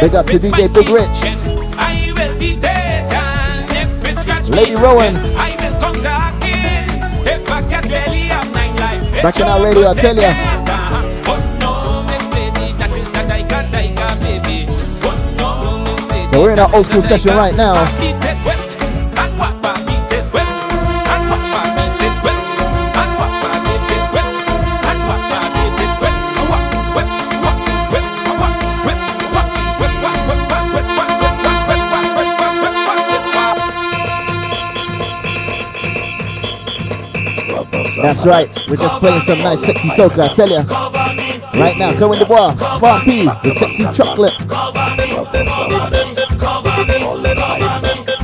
[0.00, 1.24] Big up to DJ Big Rich.
[1.76, 5.16] I will be dead and if it Lady Rowan.
[5.36, 7.26] I will come back in.
[7.26, 9.22] If I can really have my life.
[9.24, 10.30] Back in our radio, I tell ya.
[16.30, 18.27] So we're in our old school session right now.
[38.02, 38.48] That's right.
[38.68, 40.62] We're just playing some nice sexy soca, I tell ya.
[41.54, 44.34] Right now, Cohen Dubois, Farm P, the sexy chocolate.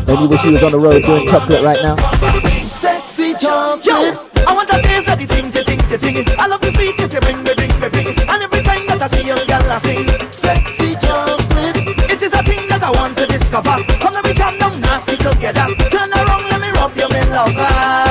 [0.07, 1.97] Maybe wish he was on the road doing chocolate right now.
[2.43, 3.85] Sexy chocolate.
[3.87, 6.39] Yo, I want to taste of the things you think you think.
[6.39, 8.09] I love the sweetness you bring me, bring me, bring.
[8.09, 10.07] And every time that I see you, girl, I sing.
[10.31, 11.77] Sexy chocolate.
[12.11, 13.83] It is a thing that I want to discover.
[13.99, 15.67] Come let me jam down nasty together.
[15.91, 18.04] Turn around, let me rub you, me lover.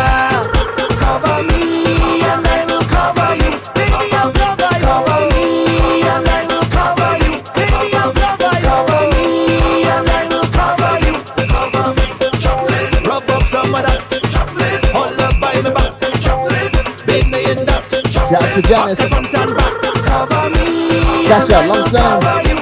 [18.53, 19.09] Out to Janice.
[19.09, 19.81] Front and back.
[20.05, 21.23] Cover me.
[21.23, 22.52] Sasha, long time.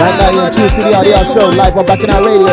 [0.00, 2.46] Right now, you're in tune to the audio show live on Back in our radio.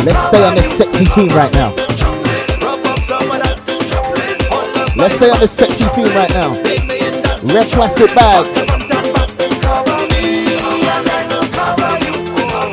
[0.00, 1.74] Let's stay on this sexy theme right now.
[4.96, 6.54] Let's stay on this sexy theme right now.
[7.52, 8.46] Red plastic bag.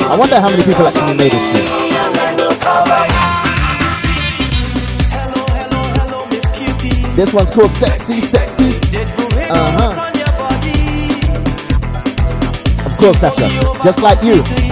[0.08, 1.91] I wonder how many people actually made this.
[7.16, 8.80] This one's called Sexy Sexy.
[9.50, 10.12] Uh huh.
[12.86, 13.50] Of course, Sasha.
[13.84, 14.71] Just like you.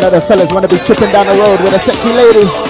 [0.00, 2.69] I know the fellas want to be tripping down the road with a sexy lady.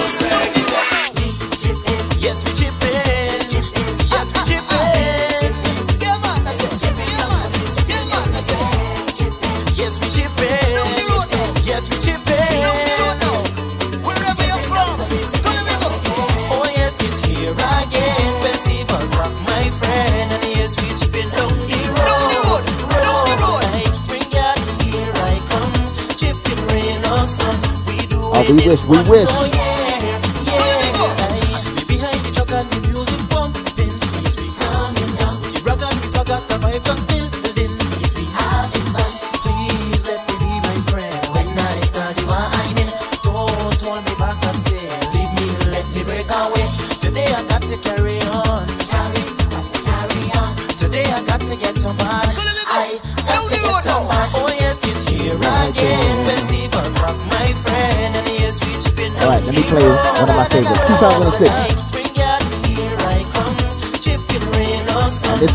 [28.51, 29.60] We wish, we wish.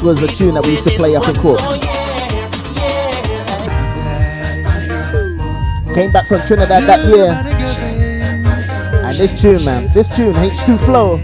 [0.06, 1.58] Was a tune that we used to play up in court.
[5.96, 7.32] Came back from Trinidad that year.
[9.04, 11.16] And this tune, man, this tune, H2 Flow.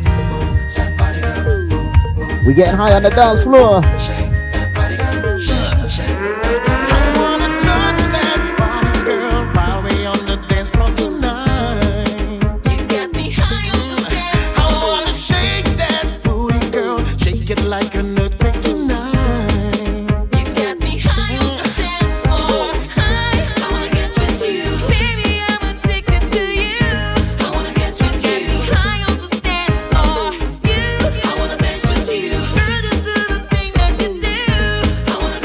[2.44, 3.82] We getting high on the dance floor.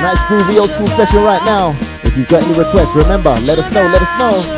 [0.00, 1.70] Nice groovy old school session right now.
[2.04, 4.57] If you've got any requests, remember, let us know, let us know.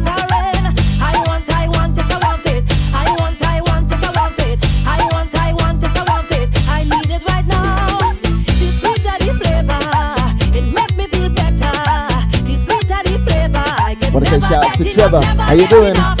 [14.53, 15.21] out to Trevor.
[15.21, 16.20] How you doing?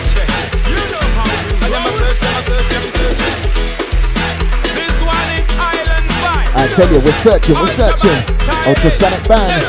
[6.89, 8.17] we're searching, we're searching.
[8.65, 9.61] Ultrasonic band.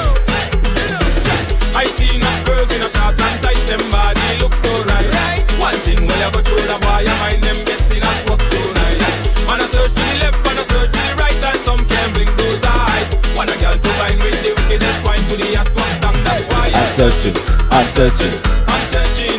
[1.76, 5.44] I see enough girls in a shots and tights, them body looks so right.
[5.60, 9.00] One thing will ever true, the boy, I mind them getting at work tonight.
[9.44, 12.12] Man, I search to the left, man, I search to the right, and some can
[12.14, 13.08] blink those eyes.
[13.36, 16.72] One a girl combine with the wickedest wine to the hot box, and that's why
[16.72, 17.36] I'm searching,
[17.68, 18.34] I'm searching,
[18.68, 19.31] I'm searching.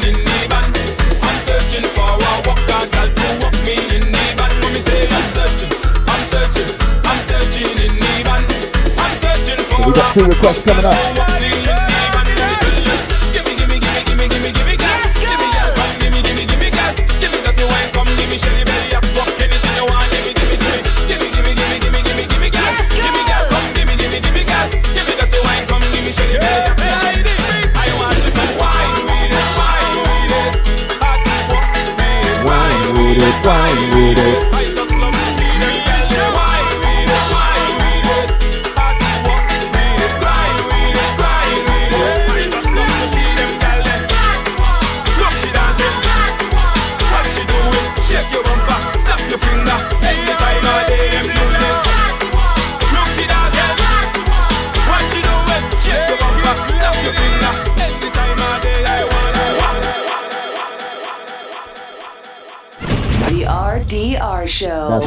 [9.93, 11.22] got two requests coming up.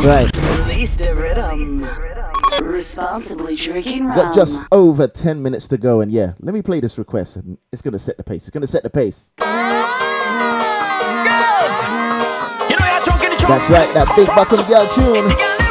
[0.07, 0.31] Right.
[0.69, 1.85] Release the rhythm.
[2.65, 4.17] Responsibly drinking rum.
[4.17, 7.59] Got just over 10 minutes to go, and yeah, let me play this request, and
[7.73, 8.43] it's going to set the pace.
[8.43, 9.33] It's going to set the pace.
[9.39, 9.49] Girls!
[12.71, 12.87] You know,
[13.49, 15.66] That's right, that big bottom girl tune.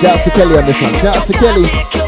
[0.00, 0.94] Shouts to Kelly on this one.
[0.94, 2.07] Shouts to Kelly.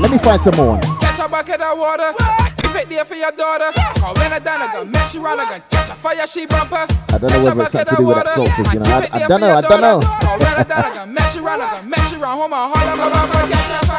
[0.00, 0.80] Let me find some more.
[1.00, 2.12] Catch a bucket of water.
[2.56, 3.70] Keep it there for your daughter.
[4.16, 4.60] When I done,
[5.70, 6.86] catch a fire, she bumper.
[7.12, 8.86] I don't know to do with that soul food, you know.
[8.86, 9.98] I, don't know, I don't know.
[10.00, 11.14] When I done,
[12.72, 13.50] Home.
[13.50, 13.89] Catch a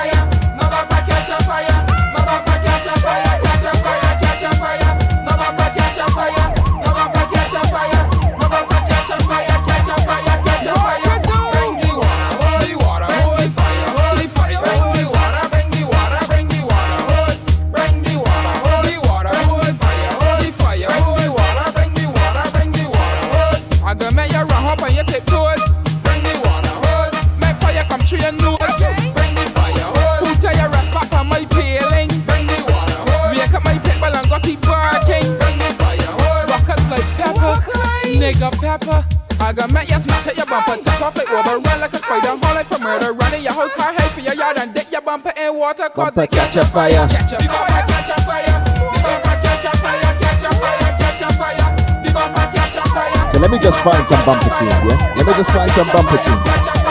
[41.02, 43.10] conflict run like a spider, for murder.
[43.42, 46.56] Your house, head for your yard, and your bumper in water, cause bumper, it catch
[46.58, 47.08] a fire.
[47.10, 48.62] Catch a fire, catch a fire.
[53.32, 55.16] So let me just find some bumper tunes, yeah?
[55.18, 56.91] Let me just find some bumper tunes.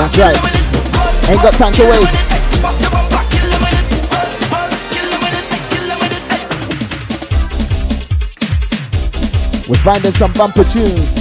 [0.00, 1.30] That's right.
[1.30, 2.39] Ain't got time to waste.
[9.70, 11.19] We're finding some bumper tunes.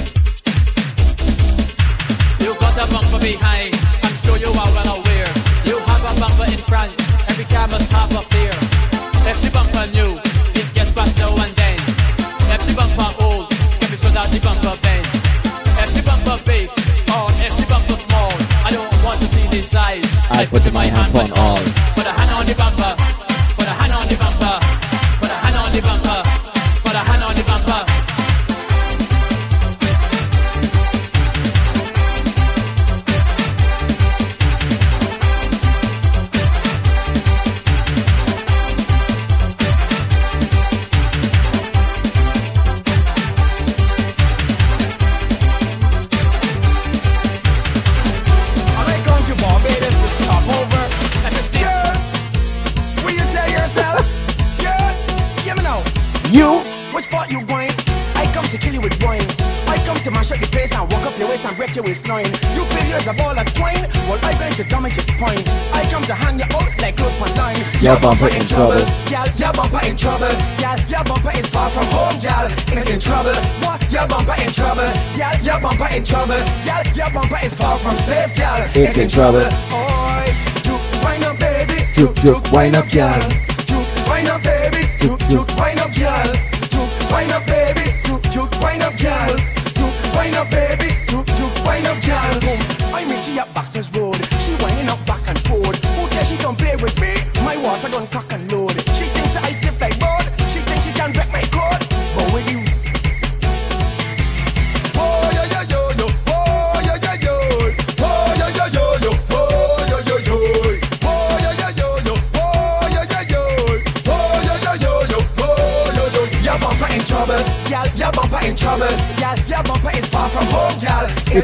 [82.59, 83.48] Wind up, gal.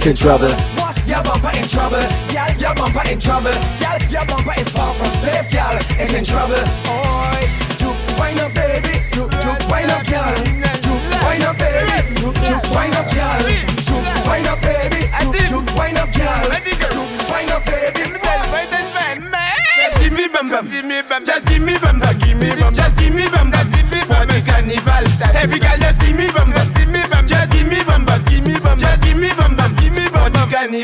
[0.05, 0.51] In trouble.
[0.77, 0.95] What?
[1.07, 1.97] Your bumper in trouble.
[2.29, 3.53] Gal, your bumper in trouble.
[3.79, 5.79] Gal, your bumper is far from safe, gal.
[5.97, 6.61] It's in trouble.
[6.85, 7.41] Oi,
[7.77, 9.01] juke, wind up, baby.
[9.09, 10.35] Juke, juke, wind up, gal.
[10.85, 12.21] Juke, wind up, baby.
[12.21, 13.41] Juke, juke, wind up, gal.
[13.81, 15.09] Juke, wind up, baby.
[15.21, 16.53] Juke, juke, wind up, gal.
[16.53, 18.05] Juke, wind up, baby.
[19.75, 22.49] Just give me bum bum, give me bum, just give me bum bum, give me
[22.59, 23.34] bum, just give me bum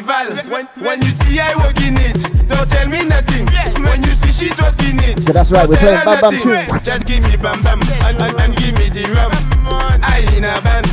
[0.02, 0.52] carnival.
[0.52, 3.46] When when you see I working it, don't tell me nothing.
[3.84, 6.40] When you see she's working it, So that's right, we're don't playing tell her Bam
[6.40, 6.84] Bam nothing.
[6.84, 9.32] Just give me Bam Bam and, and, and give me the rum.
[10.04, 10.88] I in a band,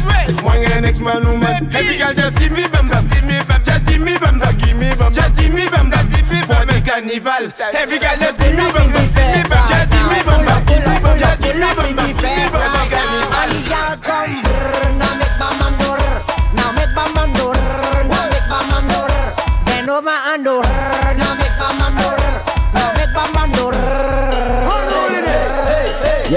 [0.44, 1.74] one guy next man woman.
[1.74, 3.08] Every girl just give me Bam Bam.
[3.08, 4.56] give me bum, just give me Bam Bam.
[4.58, 5.14] give me Bam.
[5.14, 6.66] just give me bum bum, give me bam.
[6.68, 7.44] for the carnival.
[7.74, 10.57] Every girl just give me Bam bum, give me bum, just give me bum bum,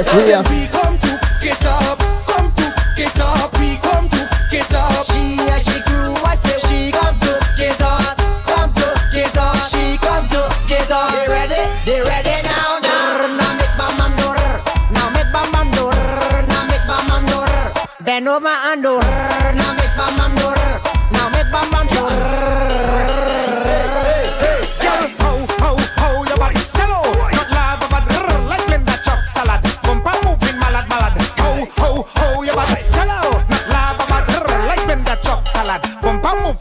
[0.02, 0.81] Yes, we are.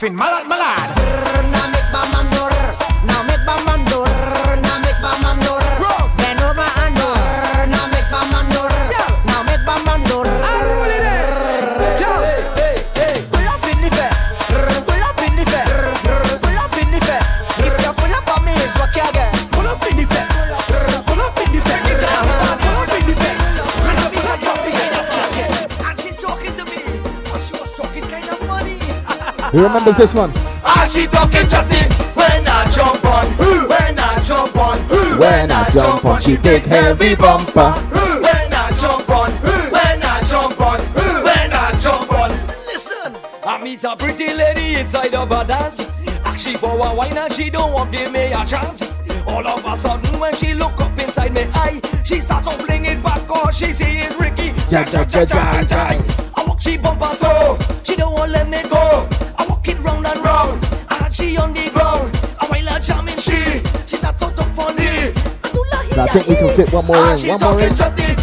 [0.00, 0.39] Bumper
[29.50, 30.30] Who remembers this one?
[30.62, 31.82] Ah, she talking chatty
[32.14, 33.26] when I jump on,
[33.68, 34.78] when I jump on,
[35.18, 37.72] When I jump on, she big heavy bumper.
[38.22, 39.30] when I jump on,
[39.72, 40.78] when I jump on,
[41.24, 42.30] when I jump on.
[42.70, 45.80] Listen, I meet a pretty lady inside of a dance.
[46.24, 48.82] Ask she for a wine and she don't want give me a chance.
[49.26, 52.84] All of a sudden when she look up inside my eye, she start to fling
[52.84, 54.52] it back cause she see it's Ricky.
[54.70, 55.90] Ja, ja, ja, ja, ja.
[56.36, 59.08] I walk she bumper so she don't want let me go.
[60.10, 62.10] And round, and she on the ground.
[62.40, 63.40] And while I jamming she,
[63.86, 65.12] she start to talk funny.
[65.92, 67.28] So I think we can fit one more in.
[67.28, 68.19] One more in.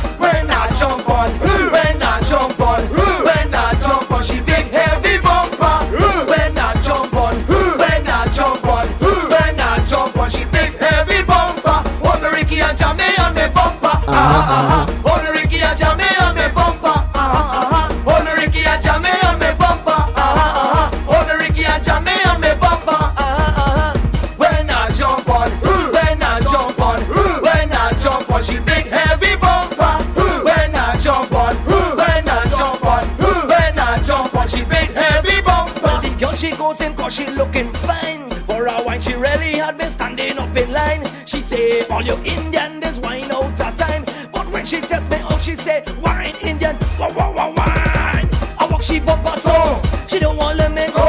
[41.97, 44.05] All you Indian, this wine out of time.
[44.31, 48.27] But when she test me out, she say, wine Indian, wah wah wah wine.
[48.61, 51.07] I walk she bumper so, she don't want let me go.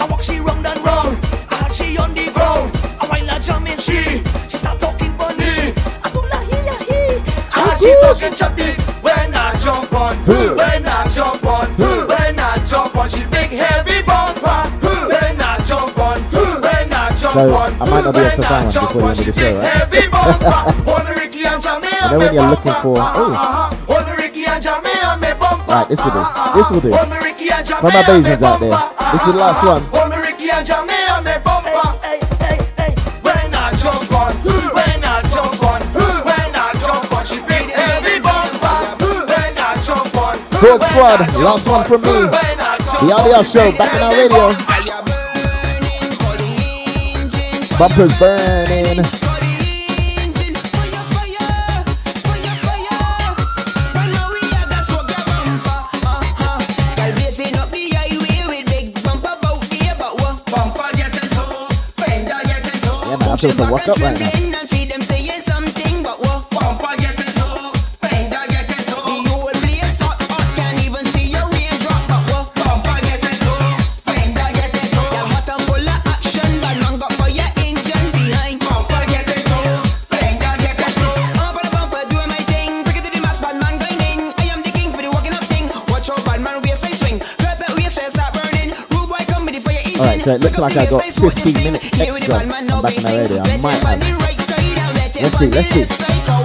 [0.00, 1.16] I walk she round and round,
[1.52, 2.70] and she on the ground.
[3.00, 4.00] I I jump in, she,
[4.50, 5.72] she start talking funny.
[6.04, 7.00] I do la he ya he.
[7.54, 8.83] Ah, she talking chatty
[17.34, 19.58] So I might not be able to find one before the end of the show,
[19.58, 19.90] right?
[22.04, 22.94] and know when you're looking for.
[22.96, 23.34] Oh,
[25.66, 26.22] right, this will do.
[26.54, 26.90] This will do.
[26.94, 28.78] For my Bajans out there,
[29.10, 29.82] this is the last one.
[40.60, 42.30] Fraud Squad, last one from me.
[43.02, 44.63] The Audio Show, back in our radio.
[47.78, 49.02] Bumpers burning.
[63.06, 64.53] Yeah, man, I feel so walk up right now.
[90.24, 92.48] So it looks like I got 15 minutes extra on
[92.82, 93.42] back in our radio.
[93.44, 94.00] I might have.
[95.20, 96.43] Let's see, let's see.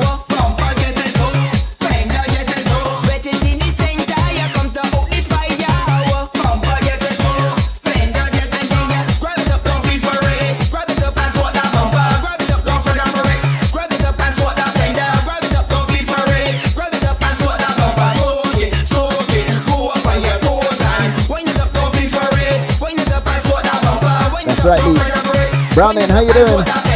[26.19, 26.88] How you doing?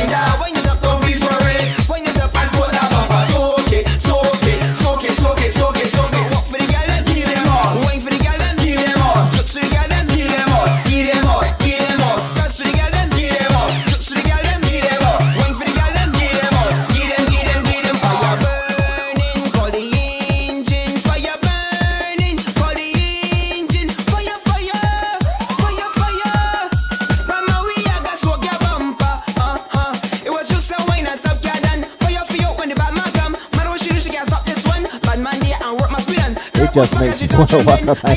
[37.37, 37.97] Want to walk up.
[38.05, 38.07] I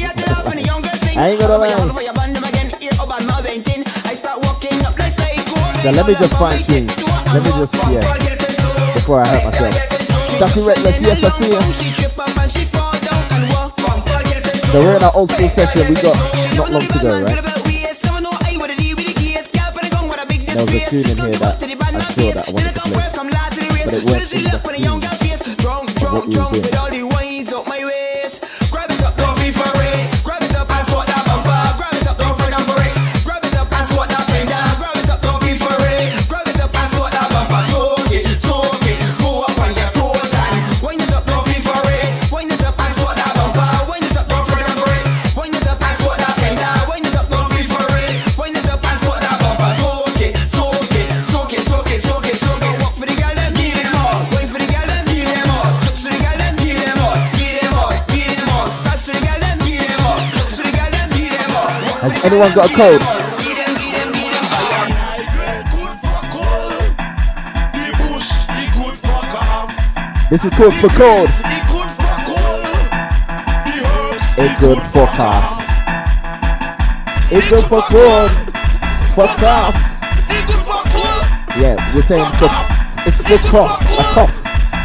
[1.31, 1.73] ain't gonna lie.
[5.83, 6.87] So let me just fine tune.
[7.33, 8.03] Let me just, yeah.
[8.95, 9.75] Before I hurt myself.
[10.39, 11.61] Dusty Reckless, yes, I see you.
[14.73, 15.89] So we're in our old school session.
[15.89, 16.17] We got
[16.57, 17.43] not long to go, right?
[20.53, 21.57] There was a tune in here that
[21.95, 23.05] I saw that I wanted to play,
[23.85, 25.41] but it weren't in the theme
[26.07, 27.06] of what we were doing.
[62.27, 63.03] Anyone got a code?
[70.29, 71.31] This is called for code.
[74.39, 75.63] It good fuck off.
[77.31, 78.31] It good for code.
[79.15, 79.75] Fuck off.
[81.57, 82.51] Yeah, you're saying for,
[83.07, 84.35] it's for cough, a cough.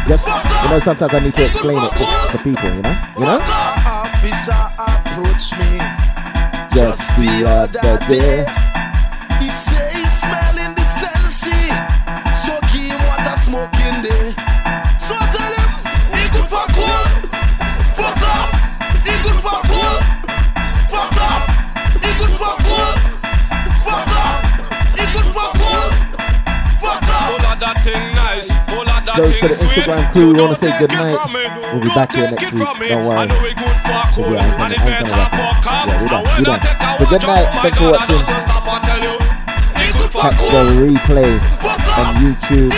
[0.08, 1.92] Just you know, sometimes I need to explain it
[2.30, 2.70] for, people.
[2.70, 3.40] You know, you know.
[3.84, 4.52] Officer
[5.58, 5.71] me.
[6.74, 8.46] Just the other day.
[9.38, 11.68] He say he smelling the sensei.
[12.44, 14.32] So give him what I smoke in there.
[14.98, 15.72] So I tell him,
[16.16, 17.04] he good for cool.
[17.92, 18.56] Fuck off.
[19.04, 20.00] He good for cool.
[20.88, 21.44] Fuck off.
[22.00, 22.92] He good for cool.
[23.84, 24.40] Fuck off.
[24.96, 25.88] He good for cool.
[26.80, 27.28] Fuck off.
[27.28, 28.48] All of that thing nice.
[28.72, 29.54] All of that So thing to the.
[29.60, 31.20] Instagram crew, we want to say good night.
[31.72, 32.64] We'll be back here next week.
[32.88, 33.28] Don't worry.
[34.12, 35.94] 'Cause, yeah, I'm coming, I'm coming.
[35.94, 36.24] Yeah, we done.
[36.38, 36.60] We done.
[36.98, 37.46] So good night.
[37.62, 38.22] Thanks for watching.
[40.12, 41.32] Catch the replay
[41.96, 42.72] on YouTube,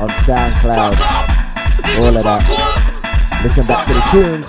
[0.00, 0.94] on SoundCloud,
[1.98, 2.42] all of that.
[3.42, 4.48] Listen back to the tunes.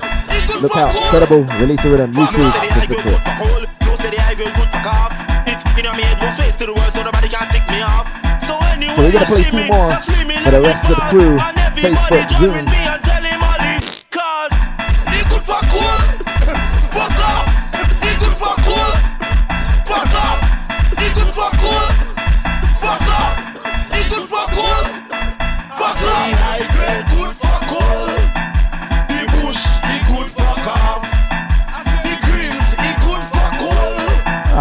[0.61, 3.69] Look out, Credible, Release a Rhythm, YouTube, just look it.
[3.89, 5.13] You say the high girl good fuck off.
[5.47, 8.07] It in your head goes face to the world so nobody can take me off.
[8.39, 10.95] So anyway, So we're gonna play two more touch me, me for the rest of
[10.95, 11.37] the crew.
[11.81, 12.80] Facebook, Zoom.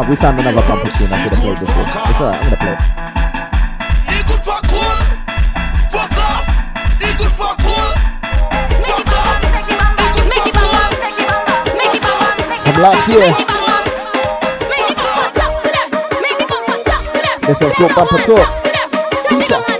[0.02, 1.12] Oh, we found another bumper tune.
[1.12, 1.84] I could have played this one.
[1.84, 2.80] It's alright, I'm gonna play it.
[12.64, 13.28] From last year.
[17.46, 18.48] This one's called Bumper Talk.
[19.28, 19.79] T-shirt.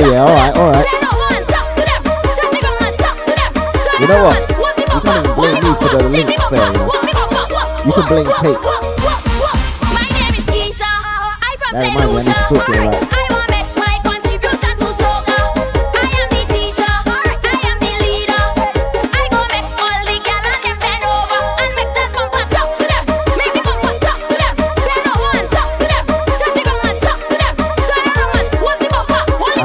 [0.00, 0.24] yeah, yeah.
[0.24, 0.86] All right, all right.
[4.00, 4.38] You know what?
[4.94, 6.88] You can't even blame me for the link failure.
[7.86, 8.58] You can blame Tate.
[11.72, 13.23] That might want to talk to you about.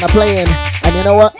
[0.00, 0.48] kind of playing.
[0.84, 1.34] And you know what?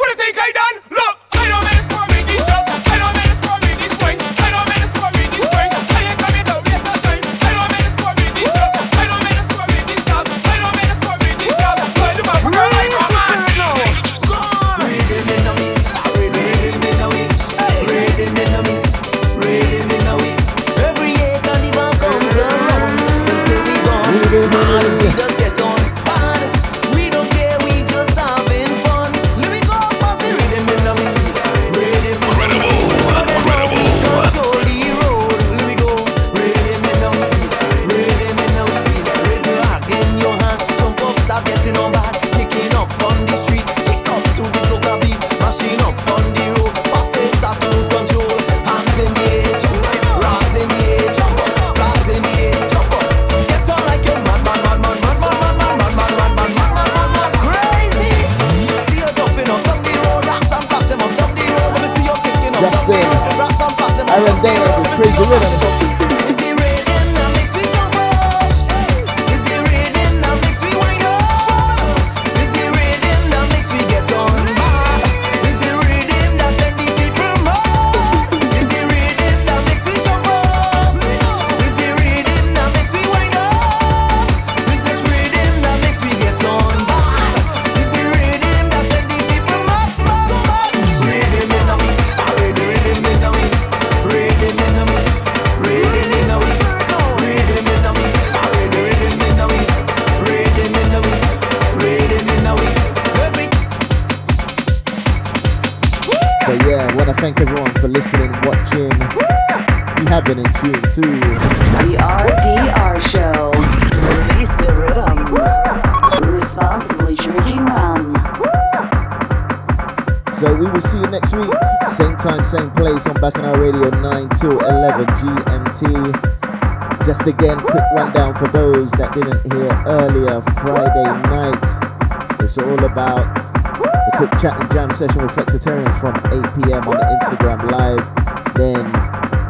[129.14, 132.40] Didn't hear earlier Friday night.
[132.40, 133.34] It's all about
[133.74, 136.86] the quick chat and jam session with Flexitarians from 8 p.m.
[136.86, 138.06] on the Instagram Live.
[138.54, 138.86] Then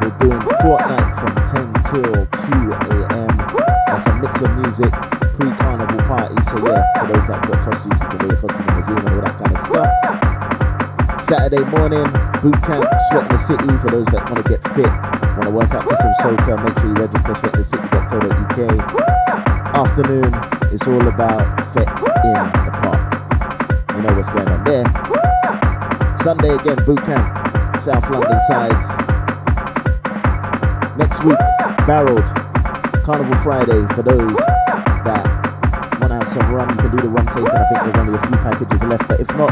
[0.00, 3.36] we're doing Fortnite from 10 till 2 a.m.
[3.86, 4.92] That's a mix of music,
[5.36, 6.40] pre-carnival party.
[6.42, 9.20] So yeah, for those that got costumes, you can wear costume in Zoom and all
[9.20, 9.90] that kind of stuff.
[11.22, 12.08] Saturday morning,
[12.40, 14.90] boot camp, Sweat in the City for those that want to get fit,
[15.36, 16.56] want to work out to some soca.
[16.64, 19.29] Make sure you register sweatinthecity.co.uk.
[19.80, 20.34] Afternoon,
[20.72, 21.40] it's all about
[21.72, 22.36] Fete in
[22.68, 23.00] the Park.
[23.96, 24.84] You know what's going on there.
[26.18, 28.86] Sunday again, boot camp, South London sides.
[30.98, 31.38] Next week,
[31.86, 32.28] Barreled,
[33.06, 34.36] Carnival Friday for those
[35.08, 35.24] that
[35.98, 36.68] want to have some rum.
[36.68, 37.48] You can do the rum tasting.
[37.48, 39.48] I think there's only a few packages left, but if not,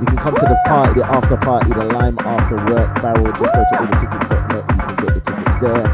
[0.00, 3.30] you can come to the party, the after party, the Lime After Work Barrel.
[3.38, 4.64] Just go to allthetickets.net.
[4.74, 5.86] You can get the tickets there.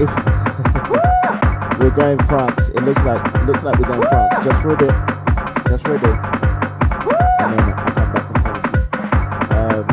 [0.00, 0.35] If
[1.78, 4.94] we're going France, it looks like looks like we're going France just for a bit,
[5.68, 6.16] just for a day,
[7.40, 8.84] and then I come back and quarantine.
[9.52, 9.84] Um,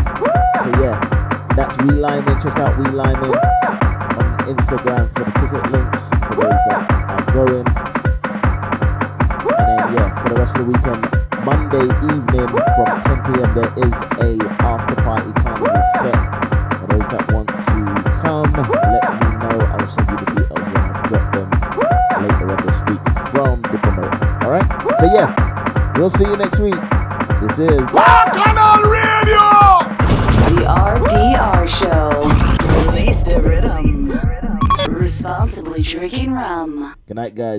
[0.64, 2.39] so yeah, that's We Lyman.
[2.39, 5.31] Check out We Lyman on Instagram for the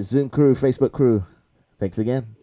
[0.05, 1.25] Zoom crew, Facebook crew.
[1.79, 2.34] Thanks again.